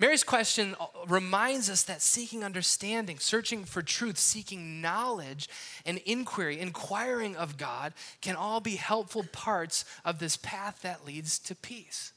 Mary's 0.00 0.24
question 0.24 0.74
reminds 1.06 1.68
us 1.68 1.82
that 1.82 2.00
seeking 2.00 2.42
understanding, 2.42 3.18
searching 3.18 3.64
for 3.64 3.82
truth, 3.82 4.16
seeking 4.16 4.80
knowledge 4.80 5.46
and 5.84 5.98
inquiry, 6.06 6.58
inquiring 6.58 7.36
of 7.36 7.58
God 7.58 7.92
can 8.22 8.34
all 8.34 8.60
be 8.60 8.76
helpful 8.76 9.24
parts 9.30 9.84
of 10.02 10.18
this 10.18 10.38
path 10.38 10.80
that 10.80 11.04
leads 11.04 11.38
to 11.40 11.54
peace. 11.54 12.12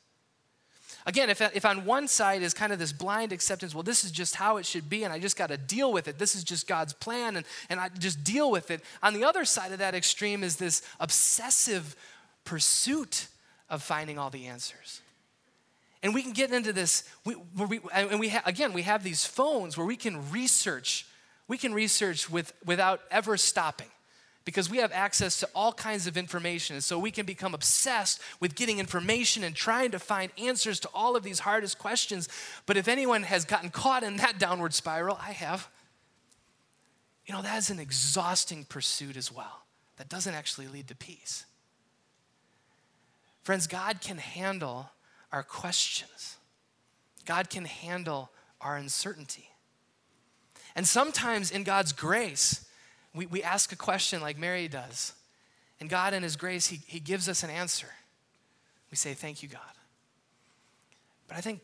Again, 1.06 1.30
if, 1.30 1.41
if 1.41 1.65
on 1.65 1.84
one 1.84 2.08
side 2.08 2.41
is 2.41 2.54
kind 2.54 2.72
of 2.72 2.80
this 2.80 2.93
blind 2.93 3.34
acceptance, 3.34 3.76
well, 3.76 3.84
this 3.84 4.06
is 4.06 4.12
just 4.12 4.36
how 4.36 4.56
it 4.56 4.65
should 4.65 4.89
be, 4.89 5.04
and 5.04 5.12
I 5.12 5.19
just 5.19 5.36
got 5.36 5.48
to 5.48 5.58
deal 5.58 5.91
with 5.91 6.08
it. 6.08 6.17
This 6.17 6.36
is 6.36 6.46
just 6.46 6.65
God's 6.65 6.93
plan, 6.93 7.36
and, 7.36 7.46
and 7.69 7.82
I 7.82 7.89
just 7.89 8.24
deal 8.24 8.50
with 8.50 8.72
it. 8.72 8.82
On 9.02 9.13
the 9.13 9.26
other 9.26 9.43
side 9.43 9.74
of 9.74 9.80
that 9.80 9.93
extreme 9.93 10.41
is 10.41 10.56
this 10.56 10.82
obsessive 11.02 11.98
pursuit 12.46 13.28
of 13.69 13.84
finding 13.84 14.17
all 14.17 14.30
the 14.30 14.46
answers. 14.46 15.02
And 16.04 16.13
we 16.13 16.22
can 16.22 16.34
get 16.34 16.52
into 16.52 16.74
this, 16.74 17.10
we, 17.26 17.36
we, 17.56 17.80
and 17.94 18.20
we 18.20 18.30
ha, 18.30 18.42
again, 18.46 18.74
we 18.74 18.82
have 18.82 19.04
these 19.04 19.26
phones 19.26 19.78
where 19.78 19.88
we 19.88 19.96
can 19.96 20.30
research. 20.30 21.08
We 21.48 21.58
can 21.58 21.74
research 21.74 22.30
with, 22.30 22.54
without 22.66 23.00
ever 23.10 23.38
stopping 23.38 23.88
because 24.46 24.70
we 24.70 24.80
have 24.80 24.92
access 24.92 25.39
to 25.39 25.50
all 25.56 25.72
kinds 25.72 26.06
of 26.06 26.18
information. 26.18 26.76
And 26.76 26.84
so 26.84 27.00
we 27.00 27.10
can 27.12 27.26
become 27.26 27.54
obsessed 27.54 28.20
with 28.42 28.56
getting 28.56 28.80
information 28.80 29.46
and 29.46 29.56
trying 29.56 29.92
to 29.92 30.00
find 30.00 30.32
answers 30.38 30.82
to 30.82 30.89
all 30.94 31.16
of 31.16 31.24
these 31.24 31.39
hardest 31.39 31.80
questions. 31.80 32.28
But 32.66 32.76
if 32.76 32.89
anyone 32.89 33.24
has 33.24 33.46
gotten 33.46 33.70
caught 33.70 34.04
in 34.04 34.18
that 34.18 34.38
downward 34.38 34.74
spiral, 34.74 35.18
I 35.22 35.32
have. 35.32 35.70
You 37.26 37.34
know, 37.34 37.42
that 37.42 37.58
is 37.58 37.70
an 37.70 37.80
exhausting 37.80 38.66
pursuit 38.66 39.16
as 39.16 39.32
well. 39.32 39.62
That 39.96 40.10
doesn't 40.10 40.34
actually 40.34 40.68
lead 40.68 40.89
to 40.89 40.96
peace. 40.96 41.46
Friends, 43.44 43.68
God 43.68 44.02
can 44.02 44.18
handle 44.18 44.89
our 45.34 45.43
questions, 45.43 46.38
God 47.26 47.50
can 47.50 47.65
handle 47.65 48.30
our 48.62 48.78
uncertainty. 48.78 49.50
And 50.76 50.88
sometimes 50.88 51.52
in 51.52 51.63
God's 51.63 51.91
grace, 51.91 52.65
we, 53.13 53.26
we 53.26 53.43
ask 53.43 53.72
a 53.72 53.76
question 53.76 54.22
like 54.22 54.38
Mary 54.38 54.67
does, 54.67 55.13
and 55.80 55.89
God, 55.89 56.13
in 56.13 56.24
His 56.24 56.36
grace, 56.36 56.67
he, 56.67 56.80
he 56.88 57.00
gives 57.00 57.28
us 57.28 57.43
an 57.43 57.50
answer. 57.50 57.89
We 58.89 58.96
say, 58.96 59.13
Thank 59.13 59.43
you, 59.43 59.50
God. 59.50 59.60
But 61.28 61.38
I 61.38 61.41
think 61.41 61.62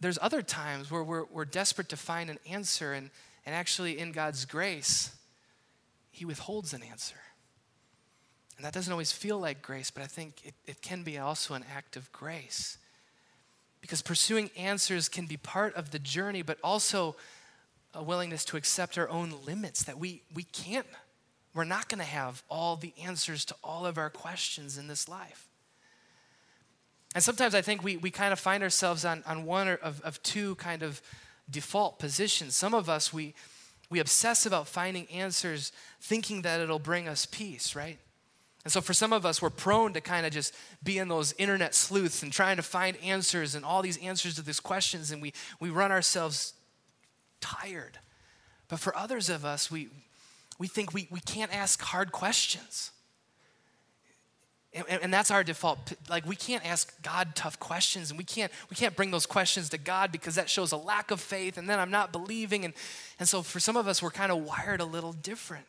there's 0.00 0.18
other 0.20 0.42
times 0.42 0.90
where 0.90 1.02
we're, 1.02 1.24
we're 1.32 1.44
desperate 1.44 1.88
to 1.90 1.96
find 1.96 2.30
an 2.30 2.38
answer, 2.50 2.92
and, 2.92 3.10
and 3.46 3.54
actually, 3.54 3.98
in 3.98 4.12
God's 4.12 4.44
grace, 4.44 5.12
He 6.10 6.24
withholds 6.24 6.74
an 6.74 6.82
answer. 6.82 7.16
And 8.56 8.64
that 8.64 8.74
doesn't 8.74 8.92
always 8.92 9.12
feel 9.12 9.38
like 9.38 9.62
grace, 9.62 9.90
but 9.90 10.02
I 10.02 10.06
think 10.06 10.44
it, 10.44 10.54
it 10.66 10.82
can 10.82 11.04
be 11.04 11.16
also 11.16 11.54
an 11.54 11.64
act 11.74 11.96
of 11.96 12.10
grace. 12.12 12.76
Because 13.80 14.02
pursuing 14.02 14.50
answers 14.56 15.08
can 15.08 15.26
be 15.26 15.36
part 15.36 15.74
of 15.74 15.90
the 15.90 15.98
journey, 15.98 16.42
but 16.42 16.58
also 16.62 17.16
a 17.94 18.02
willingness 18.02 18.44
to 18.46 18.56
accept 18.56 18.98
our 18.98 19.08
own 19.08 19.34
limits 19.46 19.84
that 19.84 19.98
we, 19.98 20.22
we 20.34 20.42
can't, 20.42 20.86
we're 21.54 21.64
not 21.64 21.88
going 21.88 21.98
to 21.98 22.04
have 22.04 22.42
all 22.50 22.76
the 22.76 22.92
answers 23.02 23.44
to 23.46 23.54
all 23.62 23.86
of 23.86 23.98
our 23.98 24.10
questions 24.10 24.76
in 24.76 24.88
this 24.88 25.08
life. 25.08 25.48
And 27.14 27.24
sometimes 27.24 27.54
I 27.54 27.62
think 27.62 27.82
we, 27.82 27.96
we 27.96 28.10
kind 28.10 28.32
of 28.32 28.38
find 28.38 28.62
ourselves 28.62 29.04
on, 29.04 29.22
on 29.26 29.44
one 29.44 29.68
of, 29.68 30.00
of 30.02 30.22
two 30.22 30.54
kind 30.56 30.82
of 30.82 31.00
default 31.50 31.98
positions. 31.98 32.54
Some 32.54 32.74
of 32.74 32.88
us, 32.88 33.12
we, 33.12 33.34
we 33.90 33.98
obsess 34.00 34.44
about 34.44 34.68
finding 34.68 35.06
answers 35.06 35.72
thinking 36.00 36.42
that 36.42 36.60
it'll 36.60 36.78
bring 36.78 37.08
us 37.08 37.26
peace, 37.26 37.74
right? 37.74 37.98
And 38.64 38.72
so 38.72 38.80
for 38.80 38.92
some 38.92 39.12
of 39.12 39.24
us, 39.24 39.40
we're 39.40 39.50
prone 39.50 39.92
to 39.94 40.00
kind 40.00 40.26
of 40.26 40.32
just 40.32 40.54
be 40.82 40.98
in 40.98 41.08
those 41.08 41.32
internet 41.38 41.74
sleuths 41.74 42.22
and 42.22 42.32
trying 42.32 42.56
to 42.56 42.62
find 42.62 42.96
answers 42.98 43.54
and 43.54 43.64
all 43.64 43.82
these 43.82 43.96
answers 43.98 44.34
to 44.34 44.42
these 44.42 44.60
questions, 44.60 45.10
and 45.10 45.22
we, 45.22 45.32
we 45.60 45.70
run 45.70 45.92
ourselves 45.92 46.54
tired. 47.40 47.98
But 48.68 48.80
for 48.80 48.96
others 48.96 49.30
of 49.30 49.44
us, 49.44 49.70
we, 49.70 49.88
we 50.58 50.66
think 50.66 50.92
we, 50.92 51.08
we 51.10 51.20
can't 51.20 51.54
ask 51.54 51.80
hard 51.80 52.12
questions. 52.12 52.90
And, 54.74 55.02
and, 55.02 55.14
that's 55.14 55.30
our 55.30 55.42
default. 55.42 55.94
Like 56.10 56.26
we 56.26 56.36
can't 56.36 56.64
ask 56.68 57.02
God 57.02 57.34
tough 57.34 57.58
questions, 57.58 58.10
and 58.10 58.18
we 58.18 58.24
can't 58.24 58.52
we 58.68 58.76
can't 58.76 58.94
bring 58.94 59.10
those 59.10 59.24
questions 59.24 59.70
to 59.70 59.78
God 59.78 60.12
because 60.12 60.34
that 60.34 60.50
shows 60.50 60.72
a 60.72 60.76
lack 60.76 61.10
of 61.10 61.20
faith, 61.20 61.56
and 61.56 61.70
then 61.70 61.78
I'm 61.78 61.90
not 61.90 62.12
believing. 62.12 62.66
And, 62.66 62.74
and 63.18 63.26
so 63.26 63.40
for 63.40 63.60
some 63.60 63.78
of 63.78 63.88
us, 63.88 64.02
we're 64.02 64.10
kind 64.10 64.30
of 64.30 64.44
wired 64.44 64.82
a 64.82 64.84
little 64.84 65.14
different. 65.14 65.64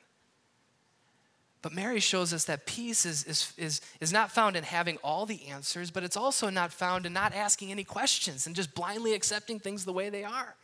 But 1.61 1.73
Mary 1.73 1.99
shows 1.99 2.33
us 2.33 2.45
that 2.45 2.65
peace 2.65 3.05
is, 3.05 3.25
is, 3.25 3.53
is, 3.57 3.81
is 3.99 4.13
not 4.13 4.31
found 4.31 4.55
in 4.55 4.63
having 4.63 4.97
all 5.03 5.25
the 5.25 5.47
answers, 5.47 5.91
but 5.91 6.03
it's 6.03 6.15
also 6.15 6.49
not 6.49 6.71
found 6.71 7.05
in 7.05 7.11
not 7.11 7.33
asking 7.33 7.69
any 7.69 7.83
questions 7.83 8.47
and 8.47 8.55
just 8.55 8.73
blindly 8.73 9.13
accepting 9.13 9.59
things 9.59 9.83
the 9.83 9.91
way 9.91 10.09
they 10.09 10.23
are 10.23 10.55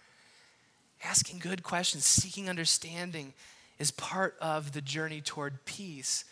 asking 1.03 1.39
good 1.39 1.63
questions, 1.63 2.05
seeking 2.05 2.49
understanding, 2.49 3.33
is 3.79 3.91
part 3.91 4.35
of 4.41 4.71
the 4.71 4.81
journey 4.81 5.21
toward 5.21 5.65
peace, 5.65 6.25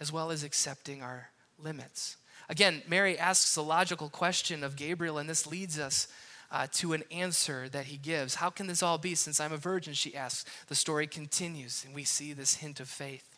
as 0.00 0.12
well 0.12 0.30
as 0.30 0.42
accepting 0.42 1.02
our 1.02 1.30
limits. 1.58 2.16
Again, 2.48 2.82
Mary 2.88 3.18
asks 3.18 3.56
a 3.56 3.62
logical 3.62 4.08
question 4.08 4.64
of 4.64 4.76
Gabriel, 4.76 5.18
and 5.18 5.28
this 5.28 5.46
leads 5.46 5.78
us 5.78 6.08
uh, 6.50 6.66
to 6.72 6.92
an 6.92 7.04
answer 7.10 7.68
that 7.70 7.86
he 7.86 7.96
gives. 7.96 8.34
How 8.34 8.50
can 8.50 8.66
this 8.66 8.82
all 8.82 8.98
be 8.98 9.14
since 9.14 9.40
I'm 9.40 9.52
a 9.52 9.56
virgin? 9.56 9.94
She 9.94 10.14
asks. 10.14 10.44
The 10.66 10.74
story 10.74 11.06
continues, 11.06 11.84
and 11.84 11.94
we 11.94 12.04
see 12.04 12.32
this 12.32 12.56
hint 12.56 12.80
of 12.80 12.88
faith. 12.88 13.31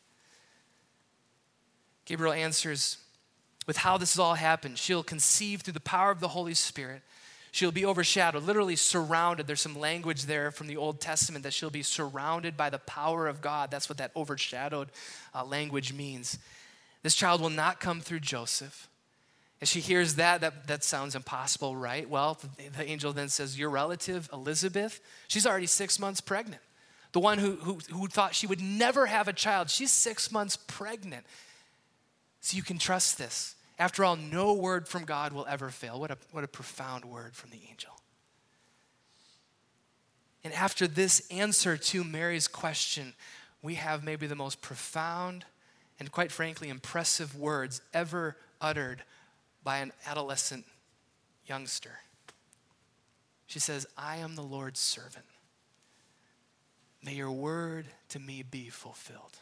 Gabriel 2.04 2.32
answers 2.32 2.98
with 3.66 3.78
how 3.78 3.96
this 3.96 4.14
has 4.14 4.18
all 4.18 4.34
happened. 4.34 4.78
She'll 4.78 5.02
conceive 5.02 5.62
through 5.62 5.72
the 5.72 5.80
power 5.80 6.10
of 6.10 6.20
the 6.20 6.28
Holy 6.28 6.54
Spirit. 6.54 7.02
She'll 7.50 7.72
be 7.72 7.86
overshadowed, 7.86 8.42
literally 8.42 8.76
surrounded. 8.76 9.46
There's 9.46 9.60
some 9.60 9.78
language 9.78 10.24
there 10.24 10.50
from 10.50 10.66
the 10.66 10.76
Old 10.76 11.00
Testament 11.00 11.44
that 11.44 11.52
she'll 11.52 11.70
be 11.70 11.82
surrounded 11.82 12.56
by 12.56 12.68
the 12.68 12.80
power 12.80 13.28
of 13.28 13.40
God. 13.40 13.70
That's 13.70 13.88
what 13.88 13.98
that 13.98 14.10
overshadowed 14.16 14.88
uh, 15.32 15.44
language 15.44 15.92
means. 15.92 16.38
This 17.04 17.14
child 17.14 17.40
will 17.40 17.50
not 17.50 17.80
come 17.80 18.00
through 18.00 18.20
Joseph. 18.20 18.88
And 19.60 19.68
she 19.68 19.80
hears 19.80 20.16
that, 20.16 20.40
that, 20.40 20.66
that 20.66 20.84
sounds 20.84 21.14
impossible, 21.14 21.76
right? 21.76 22.10
Well, 22.10 22.38
the, 22.76 22.84
angel 22.84 23.12
then 23.12 23.28
says, 23.28 23.58
Your 23.58 23.70
relative, 23.70 24.28
Elizabeth, 24.32 25.00
she's 25.28 25.46
already 25.46 25.66
six 25.66 25.98
months 25.98 26.20
pregnant. 26.20 26.60
The 27.12 27.20
one 27.20 27.38
who, 27.38 27.52
who, 27.52 27.78
who 27.92 28.08
thought 28.08 28.34
she 28.34 28.48
would 28.48 28.60
never 28.60 29.06
have 29.06 29.28
a 29.28 29.32
child, 29.32 29.70
she's 29.70 29.92
six 29.92 30.32
months 30.32 30.56
pregnant. 30.56 31.24
So 32.44 32.58
you 32.58 32.62
can 32.62 32.76
trust 32.76 33.16
this. 33.16 33.54
After 33.78 34.04
all, 34.04 34.16
no 34.16 34.52
word 34.52 34.86
from 34.86 35.06
God 35.06 35.32
will 35.32 35.46
ever 35.48 35.70
fail. 35.70 35.98
What 35.98 36.10
a, 36.10 36.18
what 36.30 36.44
a 36.44 36.46
profound 36.46 37.06
word 37.06 37.34
from 37.34 37.48
the 37.48 37.60
angel. 37.70 37.92
And 40.44 40.52
after 40.52 40.86
this 40.86 41.26
answer 41.30 41.78
to 41.78 42.04
Mary's 42.04 42.46
question, 42.46 43.14
we 43.62 43.76
have 43.76 44.04
maybe 44.04 44.26
the 44.26 44.34
most 44.34 44.60
profound 44.60 45.46
and, 45.98 46.12
quite 46.12 46.30
frankly, 46.30 46.68
impressive 46.68 47.34
words 47.34 47.80
ever 47.94 48.36
uttered 48.60 49.02
by 49.62 49.78
an 49.78 49.92
adolescent 50.06 50.66
youngster. 51.46 52.00
She 53.46 53.58
says, 53.58 53.86
I 53.96 54.18
am 54.18 54.34
the 54.34 54.42
Lord's 54.42 54.80
servant. 54.80 55.24
May 57.02 57.14
your 57.14 57.32
word 57.32 57.86
to 58.10 58.18
me 58.18 58.42
be 58.42 58.68
fulfilled. 58.68 59.38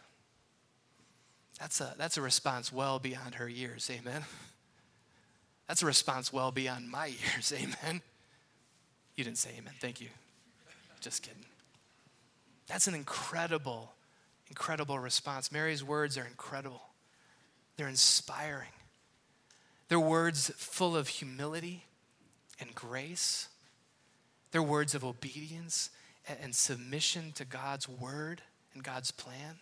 That's 1.59 1.81
a, 1.81 1.95
that's 1.97 2.17
a 2.17 2.23
response 2.23 2.73
well 2.73 2.99
beyond 2.99 3.37
her 3.37 3.49
years, 3.49 3.91
amen. 3.91 4.23
That's 5.69 5.83
a 5.83 5.87
response 5.87 6.33
well 6.33 6.51
beyond 6.51 6.91
my 6.91 7.07
years, 7.07 7.53
amen. 7.57 8.03
You 9.17 9.25
didn't 9.25 9.39
say 9.39 9.51
amen, 9.59 9.75
thank 9.81 10.01
you. 10.01 10.09
Just 11.01 11.23
kidding. 11.23 11.45
That's 12.67 12.87
an 12.87 12.95
incredible, 12.95 13.93
incredible 14.49 14.99
response. 14.99 15.53
Mary's 15.53 15.85
words 15.85 16.17
are 16.17 16.25
incredible, 16.25 16.83
they're 17.77 17.89
inspiring. 17.89 18.69
They're 19.89 20.01
words 20.01 20.51
full 20.57 20.97
of 20.97 21.09
humility 21.09 21.85
and 22.59 22.75
grace. 22.75 23.49
They're 24.51 24.63
words 24.63 24.95
of 24.95 25.05
obedience 25.05 25.91
and 26.41 26.55
submission 26.55 27.33
to 27.33 27.45
God's 27.45 27.87
word 27.89 28.41
and 28.73 28.83
God's 28.83 29.11
plan. 29.11 29.59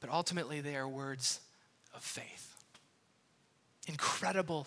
But 0.00 0.10
ultimately, 0.10 0.60
they 0.60 0.76
are 0.76 0.88
words 0.88 1.40
of 1.94 2.02
faith. 2.02 2.54
Incredible 3.86 4.66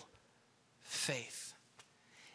faith. 0.82 1.54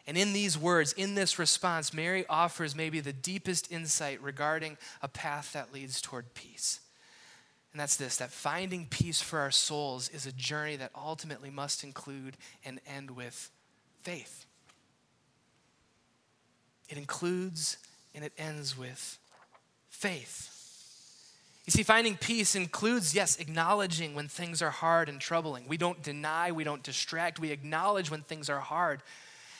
And 0.06 0.18
in 0.18 0.32
these 0.32 0.58
words, 0.58 0.92
in 0.92 1.14
this 1.14 1.38
response, 1.38 1.94
Mary 1.94 2.24
offers 2.28 2.74
maybe 2.74 3.00
the 3.00 3.12
deepest 3.12 3.70
insight 3.70 4.20
regarding 4.22 4.76
a 5.02 5.08
path 5.08 5.52
that 5.52 5.72
leads 5.72 6.00
toward 6.00 6.34
peace. 6.34 6.80
And 7.72 7.80
that's 7.80 7.96
this 7.96 8.16
that 8.16 8.30
finding 8.30 8.86
peace 8.86 9.20
for 9.20 9.38
our 9.38 9.52
souls 9.52 10.08
is 10.08 10.26
a 10.26 10.32
journey 10.32 10.76
that 10.76 10.90
ultimately 10.94 11.50
must 11.50 11.84
include 11.84 12.36
and 12.64 12.80
end 12.86 13.12
with 13.12 13.50
faith. 14.02 14.46
It 16.88 16.98
includes 16.98 17.76
and 18.14 18.24
it 18.24 18.32
ends 18.36 18.76
with 18.76 19.18
faith. 19.88 20.59
You 21.70 21.72
see, 21.72 21.82
finding 21.84 22.16
peace 22.16 22.56
includes, 22.56 23.14
yes, 23.14 23.36
acknowledging 23.36 24.16
when 24.16 24.26
things 24.26 24.60
are 24.60 24.70
hard 24.70 25.08
and 25.08 25.20
troubling. 25.20 25.68
We 25.68 25.76
don't 25.76 26.02
deny, 26.02 26.50
we 26.50 26.64
don't 26.64 26.82
distract, 26.82 27.38
we 27.38 27.52
acknowledge 27.52 28.10
when 28.10 28.22
things 28.22 28.50
are 28.50 28.58
hard. 28.58 29.04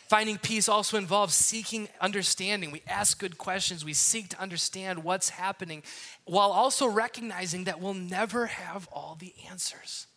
Finding 0.09 0.37
peace 0.37 0.68
also 0.68 0.96
involves 0.96 1.35
seeking 1.35 1.88
understanding. 2.01 2.73
We 2.73 2.83
ask 2.88 3.20
good 3.20 3.38
questions. 3.38 3.85
We 3.85 3.92
seek 3.92 4.31
to 4.31 4.40
understand 4.40 5.05
what's 5.05 5.29
happening 5.29 5.85
while 6.25 6.51
also 6.51 6.88
recognizing 6.88 7.62
that 7.62 7.81
we'll 7.81 7.94
never 7.94 8.46
have 8.46 8.88
all 8.90 9.16
the 9.16 9.33
answers. 9.49 10.09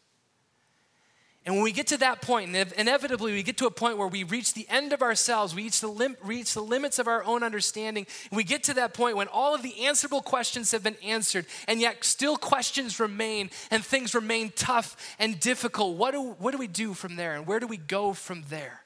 And 1.45 1.55
when 1.55 1.63
we 1.65 1.73
get 1.73 1.87
to 1.87 1.97
that 1.97 2.21
point, 2.21 2.55
inevitably 2.55 3.33
we 3.33 3.43
get 3.43 3.57
to 3.57 3.65
a 3.65 3.71
point 3.71 3.97
where 3.97 4.07
we 4.07 4.23
reach 4.23 4.53
the 4.53 4.65
end 4.69 4.93
of 4.93 5.01
ourselves, 5.01 5.53
we 5.53 5.63
reach 5.63 5.81
the, 5.81 5.89
lim- 5.89 6.15
reach 6.23 6.53
the 6.53 6.61
limits 6.61 6.99
of 6.99 7.07
our 7.09 7.21
own 7.25 7.43
understanding. 7.43 8.07
And 8.31 8.37
we 8.37 8.45
get 8.45 8.63
to 8.63 8.73
that 8.75 8.93
point 8.93 9.17
when 9.17 9.27
all 9.27 9.53
of 9.53 9.61
the 9.61 9.85
answerable 9.85 10.21
questions 10.21 10.71
have 10.71 10.83
been 10.83 10.95
answered, 11.03 11.45
and 11.67 11.81
yet 11.81 12.05
still 12.05 12.37
questions 12.37 12.97
remain 12.97 13.49
and 13.71 13.83
things 13.83 14.15
remain 14.15 14.53
tough 14.55 14.95
and 15.19 15.37
difficult. 15.37 15.97
What 15.97 16.11
do, 16.11 16.31
what 16.39 16.51
do 16.51 16.57
we 16.57 16.67
do 16.67 16.93
from 16.93 17.17
there, 17.17 17.33
and 17.33 17.45
where 17.45 17.59
do 17.59 17.67
we 17.67 17.77
go 17.77 18.13
from 18.13 18.45
there? 18.49 18.79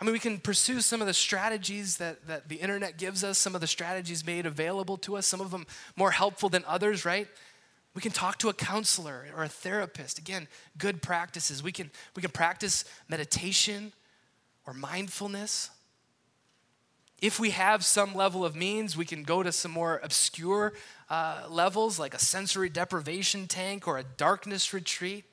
I 0.00 0.06
mean, 0.06 0.14
we 0.14 0.18
can 0.18 0.38
pursue 0.38 0.80
some 0.80 1.02
of 1.02 1.06
the 1.06 1.12
strategies 1.12 1.98
that, 1.98 2.26
that 2.28 2.48
the 2.48 2.56
internet 2.56 2.96
gives 2.96 3.22
us, 3.22 3.36
some 3.36 3.54
of 3.54 3.60
the 3.60 3.66
strategies 3.66 4.24
made 4.24 4.46
available 4.46 4.96
to 4.98 5.18
us, 5.18 5.26
some 5.26 5.42
of 5.42 5.50
them 5.50 5.66
more 5.96 6.12
helpful 6.12 6.48
than 6.48 6.64
others, 6.66 7.04
right? 7.04 7.28
We 7.94 8.00
can 8.00 8.12
talk 8.12 8.38
to 8.38 8.48
a 8.48 8.54
counselor 8.54 9.26
or 9.36 9.42
a 9.42 9.48
therapist. 9.48 10.18
Again, 10.18 10.46
good 10.78 11.02
practices. 11.02 11.62
We 11.62 11.72
can, 11.72 11.90
we 12.14 12.22
can 12.22 12.30
practice 12.30 12.84
meditation 13.08 13.92
or 14.66 14.72
mindfulness. 14.72 15.70
If 17.20 17.38
we 17.38 17.50
have 17.50 17.84
some 17.84 18.14
level 18.14 18.44
of 18.44 18.54
means, 18.54 18.96
we 18.96 19.04
can 19.04 19.24
go 19.24 19.42
to 19.42 19.52
some 19.52 19.72
more 19.72 20.00
obscure 20.02 20.72
uh, 21.10 21.42
levels 21.50 21.98
like 21.98 22.14
a 22.14 22.18
sensory 22.18 22.68
deprivation 22.68 23.46
tank 23.46 23.86
or 23.86 23.98
a 23.98 24.04
darkness 24.04 24.72
retreat. 24.72 25.24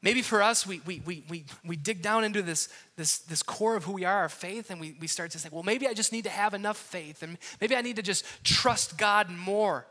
Maybe 0.00 0.22
for 0.22 0.42
us, 0.42 0.66
we, 0.66 0.80
we, 0.86 1.00
we, 1.04 1.24
we, 1.28 1.44
we 1.64 1.76
dig 1.76 2.02
down 2.02 2.24
into 2.24 2.42
this, 2.42 2.68
this, 2.96 3.18
this 3.18 3.42
core 3.42 3.76
of 3.76 3.84
who 3.84 3.92
we 3.92 4.04
are, 4.04 4.18
our 4.18 4.28
faith, 4.28 4.70
and 4.70 4.80
we, 4.80 4.96
we 5.00 5.06
start 5.06 5.30
to 5.32 5.38
say, 5.38 5.48
well, 5.52 5.62
maybe 5.62 5.86
I 5.86 5.94
just 5.94 6.12
need 6.12 6.24
to 6.24 6.30
have 6.30 6.54
enough 6.54 6.76
faith, 6.76 7.22
and 7.22 7.38
maybe 7.60 7.76
I 7.76 7.82
need 7.82 7.96
to 7.96 8.02
just 8.02 8.24
trust 8.42 8.98
God 8.98 9.30
more. 9.30 9.86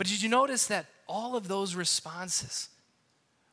But 0.00 0.06
did 0.06 0.22
you 0.22 0.30
notice 0.30 0.66
that 0.68 0.86
all 1.06 1.36
of 1.36 1.46
those 1.46 1.74
responses, 1.74 2.70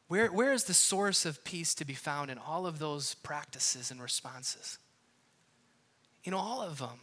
where, 0.08 0.32
where 0.32 0.54
is 0.54 0.64
the 0.64 0.74
source 0.74 1.26
of 1.26 1.44
peace 1.44 1.76
to 1.76 1.84
be 1.84 1.94
found 1.94 2.32
in 2.32 2.38
all 2.38 2.66
of 2.66 2.80
those 2.80 3.16
practices 3.16 3.92
and 3.92 4.02
responses? 4.02 4.78
In 6.24 6.34
all 6.34 6.62
of 6.62 6.80
them, 6.80 7.02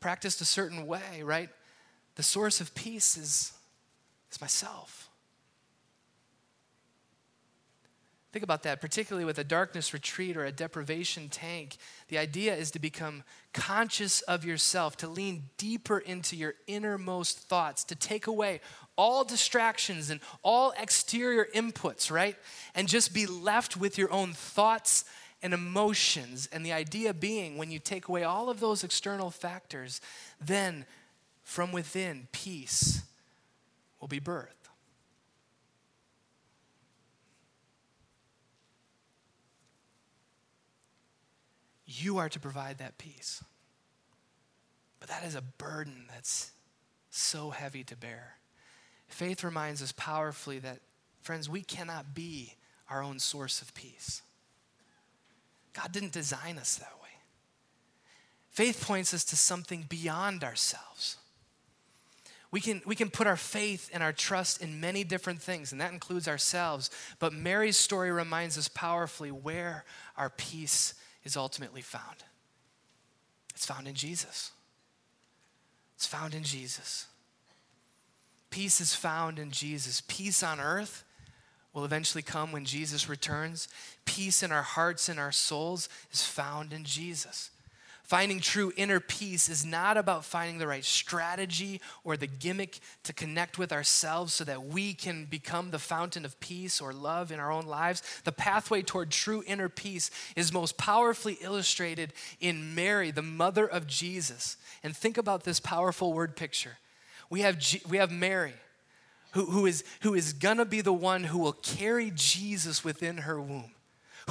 practiced 0.00 0.40
a 0.40 0.44
certain 0.44 0.88
way, 0.88 1.22
right? 1.22 1.50
The 2.16 2.24
source 2.24 2.60
of 2.60 2.74
peace 2.74 3.16
is, 3.16 3.52
is 4.32 4.40
myself. 4.40 5.08
Think 8.32 8.42
about 8.42 8.62
that, 8.62 8.80
particularly 8.80 9.26
with 9.26 9.38
a 9.38 9.44
darkness 9.44 9.92
retreat 9.92 10.38
or 10.38 10.46
a 10.46 10.52
deprivation 10.52 11.28
tank. 11.28 11.76
The 12.08 12.16
idea 12.16 12.54
is 12.54 12.70
to 12.70 12.78
become 12.78 13.24
conscious 13.52 14.22
of 14.22 14.42
yourself, 14.42 14.96
to 14.98 15.08
lean 15.08 15.50
deeper 15.58 15.98
into 15.98 16.34
your 16.34 16.54
innermost 16.66 17.40
thoughts, 17.40 17.84
to 17.84 17.94
take 17.94 18.26
away 18.26 18.62
all 18.96 19.22
distractions 19.22 20.08
and 20.08 20.18
all 20.42 20.72
exterior 20.80 21.46
inputs, 21.54 22.10
right? 22.10 22.36
And 22.74 22.88
just 22.88 23.12
be 23.12 23.26
left 23.26 23.76
with 23.76 23.98
your 23.98 24.10
own 24.10 24.32
thoughts 24.32 25.04
and 25.42 25.52
emotions. 25.52 26.48
And 26.50 26.64
the 26.64 26.72
idea 26.72 27.12
being, 27.12 27.58
when 27.58 27.70
you 27.70 27.78
take 27.78 28.08
away 28.08 28.24
all 28.24 28.48
of 28.48 28.60
those 28.60 28.82
external 28.82 29.30
factors, 29.30 30.00
then 30.40 30.86
from 31.42 31.70
within, 31.70 32.28
peace 32.32 33.02
will 34.00 34.08
be 34.08 34.20
birthed. 34.20 34.61
You 42.00 42.18
are 42.18 42.28
to 42.28 42.40
provide 42.40 42.78
that 42.78 42.98
peace. 42.98 43.42
But 45.00 45.08
that 45.08 45.24
is 45.24 45.34
a 45.34 45.42
burden 45.42 46.04
that's 46.08 46.52
so 47.10 47.50
heavy 47.50 47.84
to 47.84 47.96
bear. 47.96 48.36
Faith 49.08 49.44
reminds 49.44 49.82
us 49.82 49.92
powerfully 49.92 50.58
that, 50.60 50.78
friends, 51.22 51.48
we 51.48 51.62
cannot 51.62 52.14
be 52.14 52.54
our 52.88 53.02
own 53.02 53.18
source 53.18 53.60
of 53.60 53.74
peace. 53.74 54.22
God 55.72 55.92
didn't 55.92 56.12
design 56.12 56.56
us 56.58 56.76
that 56.76 56.92
way. 57.02 57.08
Faith 58.50 58.84
points 58.86 59.12
us 59.12 59.24
to 59.24 59.36
something 59.36 59.86
beyond 59.88 60.44
ourselves. 60.44 61.16
We 62.50 62.60
can, 62.60 62.82
we 62.84 62.94
can 62.94 63.08
put 63.08 63.26
our 63.26 63.36
faith 63.36 63.88
and 63.94 64.02
our 64.02 64.12
trust 64.12 64.62
in 64.62 64.78
many 64.78 65.04
different 65.04 65.40
things, 65.40 65.72
and 65.72 65.80
that 65.80 65.92
includes 65.92 66.28
ourselves. 66.28 66.90
But 67.18 67.32
Mary's 67.32 67.78
story 67.78 68.12
reminds 68.12 68.58
us 68.58 68.68
powerfully 68.68 69.30
where 69.30 69.84
our 70.18 70.28
peace 70.28 70.94
is 71.24 71.36
ultimately 71.36 71.82
found. 71.82 72.24
It's 73.54 73.66
found 73.66 73.86
in 73.86 73.94
Jesus. 73.94 74.50
It's 75.96 76.06
found 76.06 76.34
in 76.34 76.42
Jesus. 76.42 77.06
Peace 78.50 78.80
is 78.80 78.94
found 78.94 79.38
in 79.38 79.50
Jesus. 79.50 80.02
Peace 80.06 80.42
on 80.42 80.60
earth 80.60 81.04
will 81.72 81.84
eventually 81.84 82.22
come 82.22 82.52
when 82.52 82.64
Jesus 82.64 83.08
returns. 83.08 83.68
Peace 84.04 84.42
in 84.42 84.52
our 84.52 84.62
hearts 84.62 85.08
and 85.08 85.18
our 85.18 85.32
souls 85.32 85.88
is 86.12 86.22
found 86.22 86.72
in 86.72 86.84
Jesus. 86.84 87.50
Finding 88.02 88.40
true 88.40 88.72
inner 88.76 89.00
peace 89.00 89.48
is 89.48 89.64
not 89.64 89.96
about 89.96 90.24
finding 90.24 90.58
the 90.58 90.66
right 90.66 90.84
strategy 90.84 91.80
or 92.04 92.16
the 92.16 92.26
gimmick 92.26 92.80
to 93.04 93.12
connect 93.12 93.58
with 93.58 93.72
ourselves 93.72 94.34
so 94.34 94.44
that 94.44 94.64
we 94.64 94.92
can 94.92 95.24
become 95.24 95.70
the 95.70 95.78
fountain 95.78 96.24
of 96.24 96.38
peace 96.40 96.80
or 96.80 96.92
love 96.92 97.30
in 97.30 97.38
our 97.38 97.52
own 97.52 97.64
lives. 97.64 98.02
The 98.24 98.32
pathway 98.32 98.82
toward 98.82 99.10
true 99.10 99.44
inner 99.46 99.68
peace 99.68 100.10
is 100.34 100.52
most 100.52 100.76
powerfully 100.76 101.38
illustrated 101.40 102.12
in 102.40 102.74
Mary, 102.74 103.12
the 103.12 103.22
mother 103.22 103.66
of 103.66 103.86
Jesus. 103.86 104.56
And 104.82 104.96
think 104.96 105.16
about 105.16 105.44
this 105.44 105.60
powerful 105.60 106.12
word 106.12 106.36
picture. 106.36 106.78
We 107.30 107.42
have, 107.42 107.58
G- 107.58 107.82
we 107.88 107.98
have 107.98 108.10
Mary, 108.10 108.54
who, 109.30 109.46
who 109.46 109.64
is, 109.64 109.84
who 110.00 110.14
is 110.14 110.32
gonna 110.32 110.64
be 110.64 110.80
the 110.80 110.92
one 110.92 111.24
who 111.24 111.38
will 111.38 111.52
carry 111.52 112.10
Jesus 112.14 112.82
within 112.82 113.18
her 113.18 113.40
womb 113.40 113.72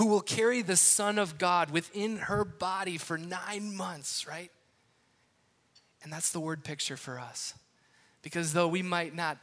who 0.01 0.07
will 0.07 0.19
carry 0.19 0.63
the 0.63 0.75
Son 0.75 1.19
of 1.19 1.37
God 1.37 1.69
within 1.69 2.17
her 2.17 2.43
body 2.43 2.97
for 2.97 3.19
nine 3.19 3.77
months, 3.77 4.25
right? 4.25 4.49
And 6.01 6.11
that's 6.11 6.31
the 6.31 6.39
word 6.39 6.63
picture 6.63 6.97
for 6.97 7.19
us. 7.19 7.53
Because 8.23 8.53
though 8.53 8.67
we 8.67 8.81
might 8.81 9.13
not 9.13 9.37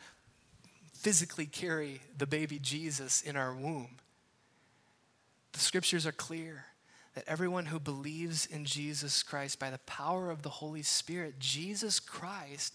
physically 0.95 1.47
carry 1.47 2.01
the 2.17 2.27
baby 2.27 2.59
Jesus 2.59 3.23
in 3.23 3.37
our 3.37 3.55
womb, 3.55 3.99
the 5.53 5.61
scriptures 5.61 6.09
are 6.09 6.13
clear 6.13 6.65
that 7.15 7.23
everyone 7.29 7.67
who 7.67 7.79
believes 7.79 8.45
in 8.45 8.65
Jesus 8.65 9.23
Christ 9.23 9.61
by 9.61 9.71
the 9.71 9.79
power 9.87 10.29
of 10.29 10.43
the 10.43 10.49
Holy 10.49 10.83
Spirit, 10.83 11.39
Jesus 11.39 12.01
Christ 12.01 12.75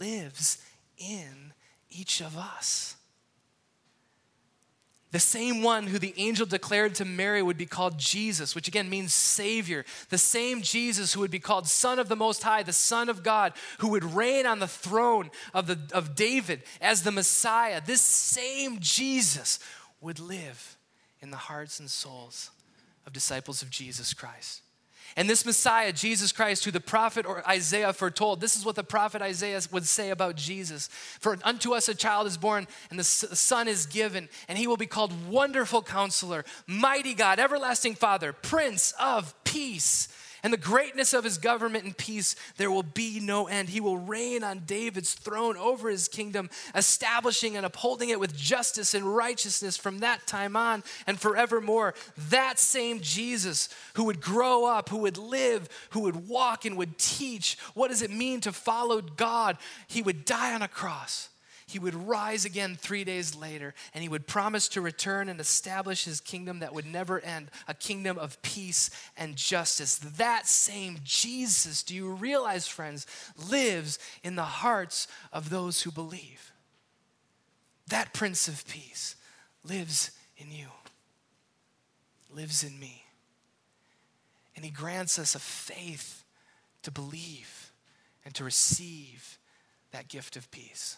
lives 0.00 0.64
in 0.96 1.52
each 1.90 2.22
of 2.22 2.38
us. 2.38 2.96
The 5.10 5.18
same 5.18 5.62
one 5.62 5.86
who 5.86 5.98
the 5.98 6.12
angel 6.18 6.44
declared 6.44 6.94
to 6.96 7.04
Mary 7.06 7.42
would 7.42 7.56
be 7.56 7.64
called 7.64 7.98
Jesus, 7.98 8.54
which 8.54 8.68
again 8.68 8.90
means 8.90 9.14
Savior. 9.14 9.86
The 10.10 10.18
same 10.18 10.60
Jesus 10.60 11.14
who 11.14 11.20
would 11.20 11.30
be 11.30 11.38
called 11.38 11.66
Son 11.66 11.98
of 11.98 12.10
the 12.10 12.16
Most 12.16 12.42
High, 12.42 12.62
the 12.62 12.74
Son 12.74 13.08
of 13.08 13.22
God, 13.22 13.54
who 13.78 13.88
would 13.88 14.04
reign 14.04 14.44
on 14.44 14.58
the 14.58 14.68
throne 14.68 15.30
of, 15.54 15.66
the, 15.66 15.78
of 15.92 16.14
David 16.14 16.62
as 16.82 17.02
the 17.02 17.10
Messiah. 17.10 17.80
This 17.84 18.02
same 18.02 18.80
Jesus 18.80 19.58
would 20.02 20.20
live 20.20 20.76
in 21.20 21.30
the 21.30 21.36
hearts 21.38 21.80
and 21.80 21.88
souls 21.88 22.50
of 23.06 23.14
disciples 23.14 23.62
of 23.62 23.70
Jesus 23.70 24.12
Christ. 24.12 24.60
And 25.16 25.28
this 25.28 25.44
Messiah, 25.44 25.92
Jesus 25.92 26.32
Christ, 26.32 26.64
who 26.64 26.70
the 26.70 26.80
prophet 26.80 27.26
or 27.26 27.46
Isaiah 27.48 27.92
foretold, 27.92 28.40
this 28.40 28.56
is 28.56 28.64
what 28.64 28.76
the 28.76 28.84
prophet 28.84 29.22
Isaiah 29.22 29.60
would 29.72 29.86
say 29.86 30.10
about 30.10 30.36
Jesus. 30.36 30.88
For 31.20 31.36
unto 31.44 31.74
us 31.74 31.88
a 31.88 31.94
child 31.94 32.26
is 32.26 32.36
born, 32.36 32.66
and 32.90 32.98
the 32.98 33.04
Son 33.04 33.68
is 33.68 33.86
given, 33.86 34.28
and 34.48 34.58
he 34.58 34.66
will 34.66 34.76
be 34.76 34.86
called 34.86 35.28
Wonderful 35.28 35.82
Counselor, 35.82 36.44
Mighty 36.66 37.14
God, 37.14 37.38
Everlasting 37.38 37.94
Father, 37.94 38.32
Prince 38.32 38.94
of 39.00 39.34
Peace 39.44 40.08
and 40.42 40.52
the 40.52 40.58
greatness 40.58 41.12
of 41.12 41.24
his 41.24 41.38
government 41.38 41.84
and 41.84 41.96
peace, 41.96 42.36
there 42.56 42.70
will 42.70 42.82
be 42.82 43.20
no 43.20 43.46
end. 43.46 43.68
He 43.68 43.80
will 43.80 43.98
reign 43.98 44.44
on 44.44 44.62
David's 44.66 45.14
throne 45.14 45.56
over 45.56 45.88
his 45.88 46.08
kingdom, 46.08 46.50
establishing 46.74 47.56
and 47.56 47.66
upholding 47.66 48.10
it 48.10 48.20
with 48.20 48.36
justice 48.36 48.94
and 48.94 49.16
righteousness 49.16 49.76
from 49.76 50.00
that 50.00 50.26
time 50.26 50.56
on 50.56 50.84
and 51.06 51.20
forevermore. 51.20 51.94
That 52.30 52.58
same 52.58 53.00
Jesus 53.00 53.68
who 53.94 54.04
would 54.04 54.20
grow 54.20 54.64
up, 54.64 54.88
who 54.88 54.98
would 54.98 55.18
live, 55.18 55.68
who 55.90 56.00
would 56.00 56.28
walk 56.28 56.64
and 56.64 56.76
would 56.76 56.98
teach 56.98 57.58
what 57.74 57.88
does 57.88 58.02
it 58.02 58.10
mean 58.10 58.40
to 58.42 58.52
follow 58.52 59.00
God, 59.00 59.58
he 59.86 60.02
would 60.02 60.24
die 60.24 60.54
on 60.54 60.62
a 60.62 60.68
cross 60.68 61.30
he 61.68 61.78
would 61.78 61.94
rise 61.94 62.46
again 62.46 62.76
three 62.76 63.04
days 63.04 63.36
later, 63.36 63.74
and 63.92 64.02
he 64.02 64.08
would 64.08 64.26
promise 64.26 64.68
to 64.68 64.80
return 64.80 65.28
and 65.28 65.38
establish 65.38 66.06
his 66.06 66.18
kingdom 66.18 66.60
that 66.60 66.72
would 66.72 66.86
never 66.86 67.20
end 67.20 67.50
a 67.68 67.74
kingdom 67.74 68.18
of 68.18 68.40
peace 68.40 68.88
and 69.18 69.36
justice. 69.36 69.96
That 69.98 70.46
same 70.46 70.98
Jesus, 71.04 71.82
do 71.82 71.94
you 71.94 72.10
realize, 72.10 72.66
friends, 72.66 73.06
lives 73.50 73.98
in 74.22 74.34
the 74.34 74.42
hearts 74.42 75.08
of 75.30 75.50
those 75.50 75.82
who 75.82 75.90
believe. 75.90 76.52
That 77.88 78.14
Prince 78.14 78.48
of 78.48 78.66
Peace 78.66 79.14
lives 79.62 80.10
in 80.38 80.50
you, 80.50 80.68
lives 82.30 82.64
in 82.64 82.80
me. 82.80 83.04
And 84.56 84.64
he 84.64 84.70
grants 84.70 85.18
us 85.18 85.34
a 85.34 85.38
faith 85.38 86.24
to 86.82 86.90
believe 86.90 87.72
and 88.24 88.34
to 88.36 88.44
receive 88.44 89.38
that 89.90 90.08
gift 90.08 90.34
of 90.36 90.50
peace. 90.50 90.96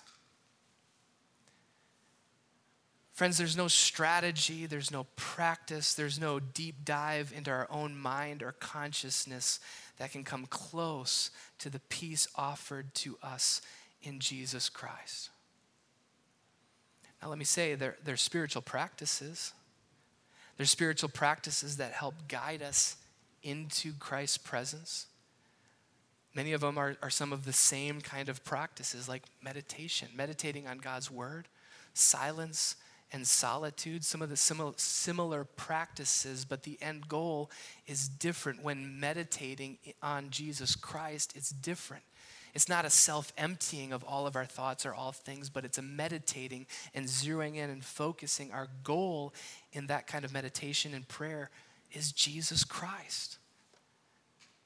Friends, 3.21 3.37
there's 3.37 3.55
no 3.55 3.69
strategy, 3.69 4.65
there's 4.65 4.91
no 4.91 5.05
practice, 5.15 5.93
there's 5.93 6.19
no 6.19 6.41
deep 6.41 6.87
dive 6.87 7.35
into 7.37 7.51
our 7.51 7.67
own 7.71 7.95
mind 7.95 8.43
or 8.43 8.53
consciousness 8.53 9.61
that 9.99 10.11
can 10.11 10.25
come 10.25 10.47
close 10.47 11.31
to 11.59 11.69
the 11.69 11.81
peace 11.91 12.27
offered 12.35 12.95
to 12.95 13.19
us 13.23 13.61
in 14.01 14.21
Jesus 14.21 14.71
Christ. 14.71 15.29
Now, 17.21 17.29
let 17.29 17.37
me 17.37 17.45
say, 17.45 17.75
there, 17.75 17.99
there 18.03 18.15
are 18.15 18.17
spiritual 18.17 18.63
practices. 18.63 19.53
There's 20.57 20.71
spiritual 20.71 21.11
practices 21.11 21.77
that 21.77 21.93
help 21.93 22.15
guide 22.27 22.63
us 22.63 22.97
into 23.43 23.93
Christ's 23.99 24.39
presence. 24.39 25.09
Many 26.35 26.55
of 26.55 26.63
them 26.63 26.79
are, 26.79 26.97
are 27.03 27.11
some 27.11 27.35
of 27.35 27.45
the 27.45 27.53
same 27.53 28.01
kind 28.01 28.31
of 28.31 28.43
practices, 28.45 29.11
like 29.11 29.25
meditation, 29.43 30.09
meditating 30.17 30.67
on 30.67 30.79
God's 30.79 31.11
word, 31.11 31.49
silence, 31.93 32.77
and 33.13 33.27
solitude, 33.27 34.05
some 34.05 34.23
of 34.23 34.29
the 34.29 34.37
similar, 34.37 34.73
similar 34.77 35.45
practices, 35.45 36.45
but 36.45 36.63
the 36.63 36.79
end 36.81 37.09
goal 37.09 37.51
is 37.87 38.09
different. 38.09 38.63
When 38.63 39.01
meditating 39.01 39.79
on 40.03 40.31
Jesus 40.31 40.77
Christ, 40.77 41.33
it's 41.35 41.51
different. 41.51 42.05
It's 42.55 42.69
not 42.69 42.85
a 42.85 42.91
self 42.91 43.33
emptying 43.39 43.93
of 43.93 44.05
all 44.05 44.27
of 44.27 44.37
our 44.37 44.45
thoughts 44.45 44.85
or 44.85 44.95
all 44.95 45.13
things, 45.13 45.49
but 45.49 45.65
it's 45.65 45.79
a 45.79 45.83
meditating 45.83 46.67
and 46.95 47.07
zeroing 47.07 47.57
in 47.57 47.71
and 47.71 47.85
focusing. 47.85 48.53
Our 48.53 48.69
goal 48.83 49.33
in 49.73 49.87
that 49.87 50.07
kind 50.07 50.25
of 50.25 50.33
meditation 50.33 50.95
and 50.95 51.07
prayer 51.07 51.51
is 51.93 52.13
Jesus 52.13 52.65
Christ. 52.65 53.40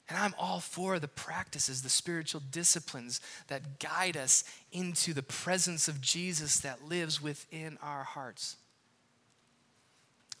And 0.07 0.19
I'm 0.19 0.35
all 0.37 0.59
for 0.59 0.99
the 0.99 1.07
practices, 1.07 1.81
the 1.81 1.89
spiritual 1.89 2.41
disciplines 2.51 3.19
that 3.47 3.79
guide 3.79 4.15
us 4.15 4.43
into 4.71 5.13
the 5.13 5.23
presence 5.23 5.87
of 5.87 5.99
Jesus 5.99 6.59
that 6.59 6.87
lives 6.87 7.21
within 7.21 7.79
our 7.81 8.03
hearts. 8.03 8.57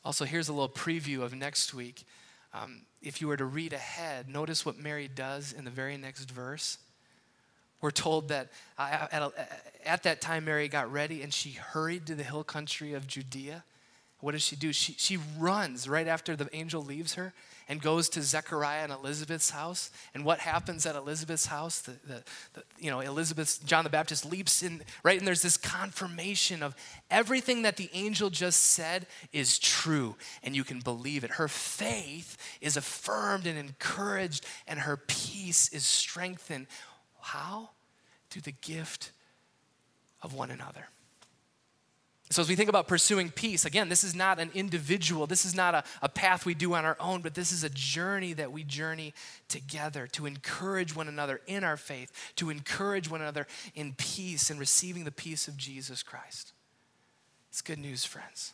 Also, 0.03 0.23
here's 0.23 0.49
a 0.49 0.53
little 0.53 0.69
preview 0.69 1.21
of 1.21 1.33
next 1.33 1.73
week. 1.73 2.05
Um, 2.53 2.81
if 3.01 3.21
you 3.21 3.27
were 3.27 3.37
to 3.37 3.45
read 3.45 3.73
ahead, 3.73 4.29
notice 4.29 4.65
what 4.65 4.77
Mary 4.77 5.07
does 5.07 5.51
in 5.51 5.65
the 5.65 5.71
very 5.71 5.97
next 5.97 6.29
verse. 6.29 6.77
We're 7.81 7.91
told 7.91 8.29
that 8.29 8.49
uh, 8.77 9.07
at, 9.11 9.21
a, 9.21 9.31
at 9.83 10.03
that 10.03 10.21
time, 10.21 10.45
Mary 10.45 10.67
got 10.67 10.91
ready 10.91 11.23
and 11.23 11.33
she 11.33 11.51
hurried 11.51 12.05
to 12.07 12.15
the 12.15 12.23
hill 12.23 12.43
country 12.43 12.93
of 12.93 13.07
Judea. 13.07 13.63
What 14.21 14.31
does 14.31 14.41
she 14.41 14.55
do? 14.55 14.71
She, 14.73 14.95
she 14.97 15.17
runs 15.37 15.87
right 15.87 16.07
after 16.07 16.35
the 16.35 16.53
angel 16.55 16.83
leaves 16.83 17.15
her 17.15 17.33
and 17.67 17.81
goes 17.81 18.09
to 18.09 18.21
Zechariah 18.21 18.83
and 18.83 18.91
Elizabeth's 18.91 19.49
house. 19.49 19.89
And 20.13 20.23
what 20.23 20.39
happens 20.39 20.85
at 20.85 20.95
Elizabeth's 20.95 21.47
house? 21.47 21.81
The, 21.81 21.91
the, 22.05 22.23
the, 22.53 22.63
you 22.79 22.91
know, 22.91 22.99
Elizabeth, 23.01 23.59
John 23.65 23.83
the 23.83 23.89
Baptist 23.89 24.25
leaps 24.25 24.63
in, 24.63 24.81
right? 25.03 25.17
And 25.17 25.27
there's 25.27 25.41
this 25.41 25.57
confirmation 25.57 26.63
of 26.63 26.75
everything 27.09 27.63
that 27.63 27.77
the 27.77 27.89
angel 27.93 28.29
just 28.29 28.61
said 28.61 29.07
is 29.33 29.59
true, 29.59 30.15
and 30.43 30.55
you 30.55 30.63
can 30.63 30.79
believe 30.79 31.23
it. 31.23 31.31
Her 31.31 31.47
faith 31.47 32.37
is 32.61 32.77
affirmed 32.77 33.47
and 33.47 33.57
encouraged, 33.57 34.45
and 34.67 34.79
her 34.79 34.97
peace 34.97 35.69
is 35.69 35.83
strengthened. 35.83 36.67
How? 37.19 37.71
Through 38.29 38.43
the 38.43 38.53
gift 38.53 39.11
of 40.21 40.33
one 40.33 40.51
another. 40.51 40.87
So, 42.31 42.41
as 42.41 42.49
we 42.49 42.55
think 42.55 42.69
about 42.69 42.87
pursuing 42.87 43.29
peace, 43.29 43.65
again, 43.65 43.87
this 43.87 44.03
is 44.03 44.15
not 44.15 44.39
an 44.39 44.49
individual, 44.55 45.27
this 45.27 45.45
is 45.45 45.53
not 45.53 45.75
a, 45.75 45.83
a 46.01 46.09
path 46.09 46.43
we 46.43 46.55
do 46.55 46.73
on 46.73 46.83
our 46.83 46.97
own, 46.99 47.21
but 47.21 47.35
this 47.35 47.51
is 47.51 47.63
a 47.63 47.69
journey 47.69 48.33
that 48.33 48.51
we 48.51 48.63
journey 48.63 49.13
together 49.47 50.07
to 50.07 50.25
encourage 50.25 50.95
one 50.95 51.07
another 51.07 51.39
in 51.45 51.63
our 51.63 51.77
faith, 51.77 52.11
to 52.37 52.49
encourage 52.49 53.09
one 53.09 53.21
another 53.21 53.45
in 53.75 53.93
peace 53.93 54.49
and 54.49 54.59
receiving 54.59 55.03
the 55.03 55.11
peace 55.11 55.47
of 55.47 55.55
Jesus 55.55 56.01
Christ. 56.01 56.53
It's 57.51 57.61
good 57.61 57.79
news, 57.79 58.05
friends. 58.05 58.53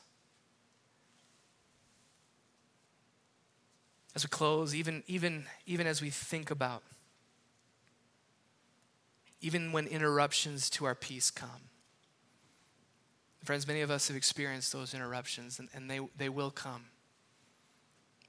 As 4.14 4.26
we 4.26 4.30
close, 4.30 4.76
even, 4.76 5.02
even, 5.08 5.46
even 5.66 5.88
as 5.88 6.02
we 6.02 6.10
think 6.10 6.52
about, 6.52 6.84
even 9.40 9.72
when 9.72 9.88
interruptions 9.88 10.70
to 10.72 10.86
our 10.86 10.94
peace 10.94 11.32
come, 11.32 11.71
Friends, 13.44 13.68
many 13.68 13.82
of 13.82 13.90
us 13.90 14.08
have 14.08 14.18
experienced 14.18 14.72
those 14.72 14.94
interruptions, 14.94 15.60
and, 15.60 15.68
and 15.74 15.90
they, 15.90 16.00
they 16.18 16.30
will 16.30 16.52
come. 16.52 16.86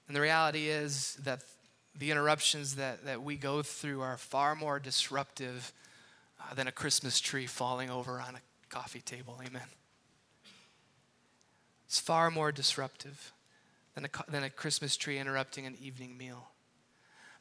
And 0.06 0.16
the 0.16 0.20
reality 0.20 0.68
is 0.68 1.18
that 1.22 1.42
the 1.98 2.10
interruptions 2.10 2.76
that, 2.76 3.04
that 3.04 3.22
we 3.22 3.36
go 3.36 3.62
through 3.62 4.00
are 4.00 4.16
far 4.16 4.54
more 4.54 4.78
disruptive 4.78 5.72
uh, 6.40 6.54
than 6.54 6.66
a 6.66 6.72
Christmas 6.72 7.20
tree 7.20 7.46
falling 7.46 7.90
over 7.90 8.20
on 8.20 8.34
a 8.34 8.40
coffee 8.70 9.02
table. 9.02 9.38
Amen. 9.46 9.68
It's 11.86 12.00
far 12.00 12.30
more 12.30 12.50
disruptive 12.50 13.32
than 13.94 14.06
a, 14.06 14.30
than 14.30 14.42
a 14.42 14.50
Christmas 14.50 14.96
tree 14.96 15.18
interrupting 15.18 15.66
an 15.66 15.76
evening 15.80 16.16
meal. 16.16 16.48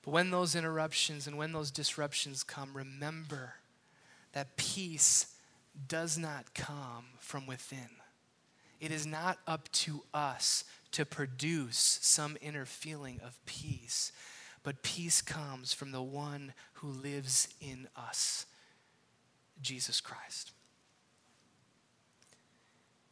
But 0.04 0.12
when 0.12 0.32
those 0.32 0.56
interruptions 0.56 1.28
and 1.28 1.38
when 1.38 1.54
those 1.54 1.72
disruptions 1.72 2.44
come, 2.44 2.76
remember 2.76 3.54
that 4.34 4.58
peace 4.58 5.31
does 5.88 6.18
not 6.18 6.54
come 6.54 7.06
from 7.20 7.46
within. 7.46 7.90
It 8.80 8.92
is 8.92 9.06
not 9.06 9.38
up 9.48 9.72
to 9.74 10.04
us 10.14 10.64
to 10.92 11.06
produce 11.06 12.00
some 12.02 12.38
inner 12.42 12.66
feeling 12.66 13.20
of 13.24 13.40
peace, 13.46 14.12
but 14.64 14.84
peace 14.84 15.22
comes 15.22 15.74
from 15.74 15.92
the 15.92 16.02
one 16.02 16.54
who 16.74 16.88
lives 16.88 17.48
in 17.62 17.88
us, 17.96 18.46
Jesus 19.62 20.02
Christ. 20.02 20.52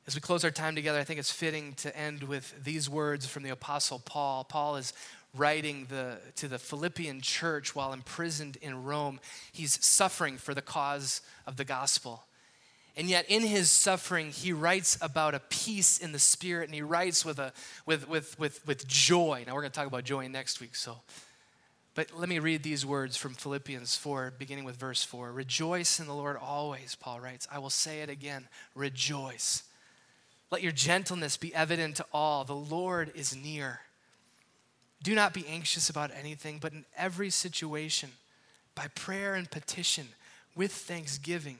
As 0.08 0.16
we 0.16 0.22
close 0.22 0.44
our 0.44 0.50
time 0.50 0.74
together, 0.74 0.98
I 0.98 1.04
think 1.04 1.20
it's 1.20 1.32
fitting 1.32 1.74
to 1.74 1.96
end 1.96 2.24
with 2.24 2.64
these 2.64 2.90
words 2.90 3.28
from 3.28 3.44
the 3.44 3.52
Apostle 3.52 4.00
Paul. 4.00 4.44
Paul 4.44 4.78
is 4.78 4.92
writing 5.36 5.86
the, 5.88 6.18
to 6.38 6.48
the 6.48 6.58
Philippian 6.58 7.22
church 7.22 7.76
while 7.76 7.94
imprisoned 7.94 8.58
in 8.60 8.84
Rome. 8.84 9.20
He's 9.52 9.86
suffering 9.86 10.38
for 10.38 10.56
the 10.56 10.64
cause 10.64 11.22
of 11.46 11.58
the 11.58 11.66
gospel. 11.66 12.24
And 13.00 13.10
yet, 13.10 13.28
in 13.30 13.44
his 13.44 13.72
suffering, 13.72 14.32
he 14.32 14.52
writes 14.52 14.98
about 15.02 15.34
a 15.34 15.40
peace 15.40 16.00
in 16.00 16.12
the 16.12 16.20
spirit, 16.20 16.66
and 16.66 16.76
he 16.76 16.82
writes 16.82 17.24
with, 17.24 17.40
a, 17.40 17.54
with, 17.86 18.10
with, 18.10 18.38
with, 18.38 18.68
with 18.68 18.86
joy. 18.90 19.46
Now, 19.48 19.56
we're 19.56 19.62
going 19.62 19.72
to 19.72 19.80
talk 19.80 19.88
about 19.88 20.04
joy 20.04 20.28
next 20.28 20.60
week, 20.60 20.76
so. 20.76 20.98
But 21.96 22.08
let 22.14 22.28
me 22.28 22.40
read 22.40 22.62
these 22.62 22.86
words 22.86 23.16
from 23.16 23.36
Philippians 23.36 23.96
4, 23.96 24.34
beginning 24.38 24.66
with 24.66 24.76
verse 24.76 25.02
4. 25.02 25.32
Rejoice 25.32 26.02
in 26.02 26.08
the 26.08 26.14
Lord 26.14 26.36
always, 26.36 26.96
Paul 26.96 27.22
writes. 27.22 27.48
I 27.50 27.60
will 27.60 27.70
say 27.70 28.02
it 28.02 28.10
again 28.10 28.50
rejoice. 28.76 29.64
Let 30.52 30.62
your 30.62 30.74
gentleness 30.74 31.38
be 31.38 31.56
evident 31.56 31.96
to 31.96 32.06
all. 32.12 32.44
The 32.44 32.54
Lord 32.54 33.14
is 33.16 33.34
near. 33.34 33.80
Do 35.04 35.16
not 35.16 35.34
be 35.34 35.48
anxious 35.48 35.90
about 35.90 36.12
anything, 36.14 36.58
but 36.60 36.74
in 36.74 36.84
every 36.98 37.30
situation, 37.30 38.10
by 38.76 38.88
prayer 38.94 39.36
and 39.36 39.50
petition, 39.50 40.10
with 40.54 40.74
thanksgiving, 40.74 41.60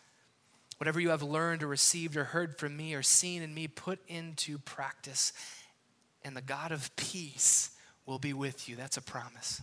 Whatever 0.81 0.99
you 0.99 1.11
have 1.11 1.21
learned 1.21 1.61
or 1.61 1.67
received 1.67 2.17
or 2.17 2.23
heard 2.23 2.57
from 2.57 2.75
me 2.75 2.95
or 2.95 3.03
seen 3.03 3.43
in 3.43 3.53
me, 3.53 3.67
put 3.67 3.99
into 4.07 4.57
practice, 4.57 5.31
and 6.25 6.35
the 6.35 6.41
God 6.41 6.71
of 6.71 6.89
peace 6.95 7.69
will 8.07 8.17
be 8.17 8.33
with 8.33 8.67
you. 8.67 8.75
That's 8.75 8.97
a 8.97 9.01
promise. 9.03 9.61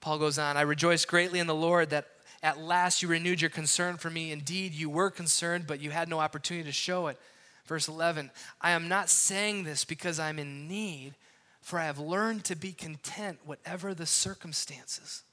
Paul 0.00 0.18
goes 0.18 0.38
on, 0.38 0.56
I 0.56 0.62
rejoice 0.62 1.04
greatly 1.04 1.38
in 1.38 1.46
the 1.46 1.54
Lord 1.54 1.90
that 1.90 2.06
at 2.42 2.58
last 2.58 3.02
you 3.02 3.08
renewed 3.08 3.42
your 3.42 3.50
concern 3.50 3.98
for 3.98 4.08
me. 4.08 4.32
Indeed, 4.32 4.72
you 4.72 4.88
were 4.88 5.10
concerned, 5.10 5.66
but 5.66 5.82
you 5.82 5.90
had 5.90 6.08
no 6.08 6.18
opportunity 6.18 6.64
to 6.64 6.72
show 6.72 7.08
it. 7.08 7.18
Verse 7.66 7.88
11 7.88 8.30
I 8.62 8.70
am 8.70 8.88
not 8.88 9.10
saying 9.10 9.64
this 9.64 9.84
because 9.84 10.18
I'm 10.18 10.38
in 10.38 10.66
need, 10.66 11.12
for 11.60 11.78
I 11.78 11.84
have 11.84 11.98
learned 11.98 12.44
to 12.44 12.56
be 12.56 12.72
content, 12.72 13.40
whatever 13.44 13.92
the 13.92 14.06
circumstances. 14.06 15.24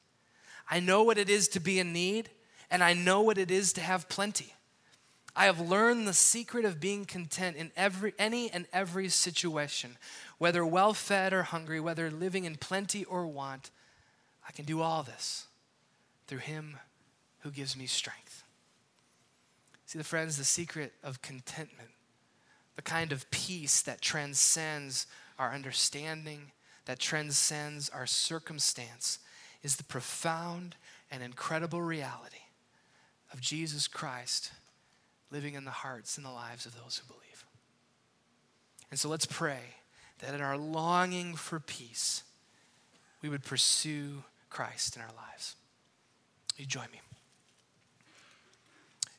I 0.70 0.82
know 0.82 1.04
what 1.04 1.18
it 1.18 1.30
is 1.30 1.48
to 1.48 1.62
be 1.62 1.80
in 1.80 1.94
need, 1.94 2.30
and 2.74 2.84
I 2.84 2.94
know 2.96 3.22
what 3.22 3.38
it 3.38 3.52
is 3.52 3.72
to 3.74 3.82
have 3.82 4.10
plenty. 4.10 4.56
I 5.36 5.46
have 5.46 5.60
learned 5.60 6.08
the 6.08 6.14
secret 6.14 6.66
of 6.66 6.80
being 6.80 7.06
content 7.06 7.56
in 7.56 7.72
every, 7.78 8.16
any 8.18 8.50
and 8.50 8.66
every 8.74 9.10
situation, 9.10 9.96
whether 10.40 10.66
well 10.66 10.96
fed 10.96 11.34
or 11.34 11.44
hungry, 11.44 11.80
whether 11.80 12.10
living 12.10 12.46
in 12.46 12.56
plenty 12.56 13.06
or 13.06 13.28
want. 13.28 13.70
I 14.48 14.52
can 14.52 14.66
do 14.66 14.82
all 14.82 15.04
this 15.04 15.46
through 16.26 16.40
him 16.40 16.78
who 17.42 17.52
gives 17.52 17.78
me 17.78 17.86
strength. 17.86 18.44
See, 19.86 20.00
the 20.00 20.04
friends, 20.04 20.38
the 20.38 20.44
secret 20.44 20.94
of 21.04 21.22
contentment, 21.22 21.90
the 22.76 22.82
kind 22.82 23.12
of 23.12 23.30
peace 23.30 23.84
that 23.84 24.02
transcends 24.02 25.06
our 25.38 25.54
understanding, 25.54 26.52
that 26.86 26.98
transcends 26.98 27.90
our 27.90 28.08
circumstance, 28.08 29.20
is 29.62 29.76
the 29.76 29.84
profound 29.84 30.76
and 31.12 31.22
incredible 31.22 31.84
reality 31.84 32.43
of 33.34 33.42
Jesus 33.42 33.88
Christ 33.88 34.52
living 35.32 35.56
in 35.56 35.66
the 35.66 35.72
hearts 35.72 36.18
and 36.18 36.26
the 36.26 36.32
lives 36.32 36.66
of 36.66 36.76
those 36.76 36.98
who 37.00 37.08
believe. 37.08 37.46
And 38.92 39.00
so 39.00 39.10
let's 39.10 39.26
pray 39.26 39.60
that 40.20 40.36
in 40.36 40.42
our 40.42 40.58
longing 40.58 41.36
for 41.36 41.60
peace, 41.60 42.24
we 43.22 43.30
would 43.30 43.44
pursue 43.44 44.24
Christ 44.50 44.96
in 44.96 45.02
our 45.02 45.12
lives. 45.16 45.56
You 46.58 46.66
join 46.66 46.88
me? 46.92 47.02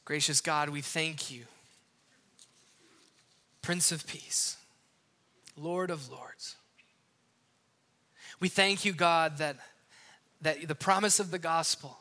Gracious 0.04 0.40
God, 0.40 0.68
we 0.68 0.80
thank 0.80 1.30
you. 1.30 1.44
Prince 3.62 3.90
of 3.90 4.06
Peace, 4.06 4.58
Lord 5.56 5.90
of 5.90 6.10
Lords. 6.10 6.56
We 8.38 8.48
thank 8.48 8.84
you, 8.84 8.92
God, 8.92 9.38
that, 9.38 9.56
that 10.42 10.68
the 10.68 10.74
promise 10.74 11.18
of 11.18 11.30
the 11.30 11.38
gospel 11.38 11.96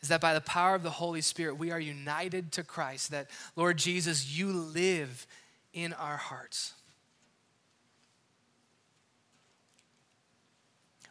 is 0.00 0.08
that 0.08 0.20
by 0.20 0.34
the 0.34 0.40
power 0.40 0.74
of 0.74 0.82
the 0.82 0.90
Holy 0.90 1.20
Spirit, 1.20 1.58
we 1.58 1.70
are 1.70 1.80
united 1.80 2.52
to 2.52 2.62
Christ, 2.62 3.10
that, 3.10 3.28
Lord 3.56 3.78
Jesus, 3.78 4.38
you 4.38 4.52
live 4.52 5.26
in 5.72 5.92
our 5.92 6.16
hearts. 6.16 6.74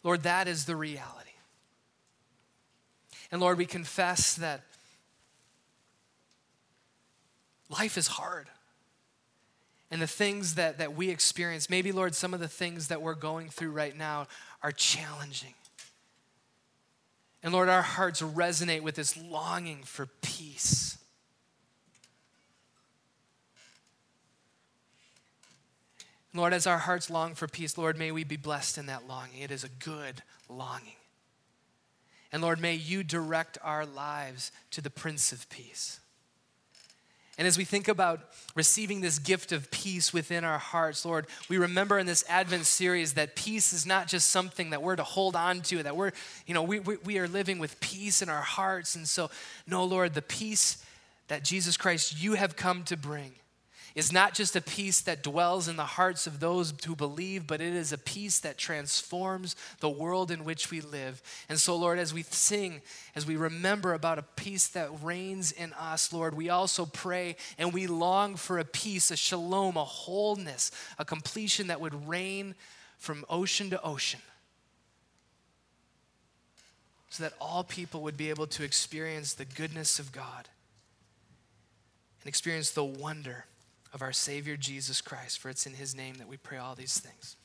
Lord, 0.04 0.24
that 0.24 0.48
is 0.48 0.66
the 0.66 0.76
reality. 0.76 1.32
And 3.32 3.42
Lord, 3.42 3.58
we 3.58 3.66
confess 3.66 4.36
that 4.36 4.62
life 7.70 7.98
is 7.98 8.08
hard. 8.08 8.48
And 9.92 10.02
the 10.02 10.08
things 10.08 10.56
that, 10.56 10.78
that 10.78 10.96
we 10.96 11.10
experience, 11.10 11.70
maybe, 11.70 11.92
Lord, 11.92 12.16
some 12.16 12.34
of 12.34 12.40
the 12.40 12.48
things 12.48 12.88
that 12.88 13.02
we're 13.02 13.16
going 13.16 13.50
through 13.50 13.72
right 13.72 13.98
now 13.98 14.28
are 14.62 14.72
challenging. 14.72 15.54
And 17.44 17.54
Lord, 17.54 17.70
our 17.70 17.82
hearts 17.82 18.22
resonate 18.22 18.82
with 18.82 18.96
this 18.96 19.16
longing 19.16 19.84
for 19.84 20.08
peace. 20.22 20.98
Lord, 26.34 26.54
as 26.54 26.68
our 26.68 26.78
hearts 26.78 27.10
long 27.10 27.36
for 27.36 27.48
peace, 27.48 27.78
Lord, 27.78 27.98
may 27.98 28.12
we 28.12 28.24
be 28.24 28.38
blessed 28.38 28.78
in 28.78 28.86
that 28.88 29.08
longing. 29.08 29.42
It 29.42 29.52
is 29.52 29.64
a 29.64 29.70
good 29.70 30.22
longing. 30.48 30.94
And 32.32 32.42
Lord, 32.42 32.60
may 32.60 32.76
you 32.76 33.04
direct 33.04 33.58
our 33.64 33.86
lives 33.86 34.52
to 34.72 34.82
the 34.82 34.90
Prince 34.90 35.32
of 35.32 35.50
Peace. 35.50 36.00
And 37.38 37.48
as 37.48 37.58
we 37.58 37.66
think 37.66 37.88
about 37.88 38.20
receiving 38.56 39.02
this 39.02 39.20
gift 39.20 39.52
of 39.52 39.70
peace 39.70 40.12
within 40.12 40.44
our 40.44 40.58
hearts, 40.58 41.06
Lord, 41.06 41.28
we 41.50 41.58
remember 41.58 42.00
in 42.00 42.08
this 42.08 42.24
Advent 42.28 42.66
series 42.66 43.14
that 43.14 43.36
peace 43.36 43.74
is 43.74 43.86
not 43.86 44.08
just 44.08 44.30
something 44.30 44.72
that 44.72 44.82
we're 44.82 44.96
to 44.96 45.04
hold 45.04 45.36
on 45.36 45.62
to, 45.62 45.84
that 45.84 45.96
we're, 45.96 46.14
you 46.48 46.56
know, 46.56 46.64
we, 46.64 46.80
we, 46.80 46.98
we 46.98 47.20
are 47.20 47.28
living 47.28 47.60
with 47.60 47.80
peace 47.80 48.24
in 48.24 48.30
our 48.30 48.42
hearts. 48.42 48.96
And 48.96 49.08
so, 49.08 49.30
no, 49.68 49.86
Lord, 49.86 50.16
the 50.16 50.24
peace 50.24 50.84
that 51.28 51.44
Jesus 51.44 51.78
Christ, 51.78 52.22
you 52.22 52.34
have 52.34 52.56
come 52.56 52.84
to 52.86 52.98
bring 52.98 53.34
is 53.98 54.14
not 54.14 54.36
just 54.36 54.56
a 54.56 54.62
peace 54.62 55.02
that 55.02 55.24
dwells 55.24 55.68
in 55.68 55.76
the 55.76 55.84
hearts 55.84 56.28
of 56.28 56.40
those 56.40 56.72
who 56.86 56.96
believe, 56.96 57.48
but 57.48 57.62
it 57.62 57.74
is 57.74 57.92
a 57.92 57.98
peace 57.98 58.38
that 58.38 58.56
transforms 58.56 59.56
the 59.80 59.90
world 59.90 60.30
in 60.30 60.46
which 60.46 60.70
we 60.70 60.82
live. 60.82 61.20
And 61.50 61.60
so, 61.60 61.76
Lord, 61.76 61.98
as 61.98 62.14
we 62.14 62.22
sing, 62.22 62.82
as 63.16 63.26
we 63.26 63.36
remember 63.38 63.94
about 63.94 64.20
a 64.20 64.26
peace 64.36 64.68
that 64.68 64.92
reigns 65.02 65.52
in 65.52 65.74
us, 65.74 66.14
Lord, 66.14 66.38
we 66.38 66.48
also 66.48 66.86
pray 66.86 67.38
and 67.58 67.74
we 67.74 67.88
long 67.88 68.36
for 68.36 68.60
a 68.60 68.66
peace, 68.66 69.10
a 69.10 69.18
shalom, 69.18 69.78
a 69.78 69.84
wholeness, 69.84 70.70
a 71.00 71.04
completion 71.04 71.66
that 71.66 71.82
would 71.82 72.08
reign 72.08 72.54
from 73.00 73.26
ocean 73.32 73.72
to 73.72 73.82
ocean 73.82 74.22
so 77.10 77.24
that 77.24 77.34
all 77.42 77.64
people 77.64 78.04
would 78.04 78.16
be 78.16 78.30
able 78.30 78.46
to 78.46 78.64
experience 78.64 79.34
the 79.34 79.46
goodness 79.46 79.98
of 79.98 80.12
God 80.12 80.48
and 82.22 82.30
experience 82.30 82.70
the 82.70 82.86
wonder 82.86 83.46
of 83.98 84.04
our 84.04 84.14
Savior 84.14 84.56
Jesus 84.56 85.02
Christ. 85.02 85.40
For 85.40 85.50
it's 85.50 85.66
in 85.66 85.74
His 85.74 85.96
name 85.96 86.16
that 86.20 86.28
we 86.28 86.38
pray 86.38 86.60
all 86.60 86.76
these 86.76 87.00
things. 87.00 87.36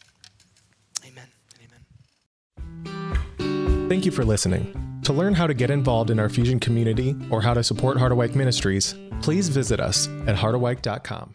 Amen 1.04 1.28
amen. 1.64 3.88
Thank 3.88 4.04
you 4.04 4.10
for 4.10 4.24
listening. 4.24 5.00
To 5.04 5.12
learn 5.12 5.34
how 5.34 5.46
to 5.46 5.54
get 5.54 5.70
involved 5.70 6.10
in 6.10 6.18
our 6.18 6.28
Fusion 6.28 6.60
community 6.60 7.16
or 7.30 7.42
how 7.42 7.54
to 7.54 7.64
support 7.64 7.98
Harderwyk 7.98 8.34
Ministries, 8.34 8.94
please 9.20 9.48
visit 9.48 9.80
us 9.80 10.06
at 10.26 10.36
harderwyk.com. 10.36 11.34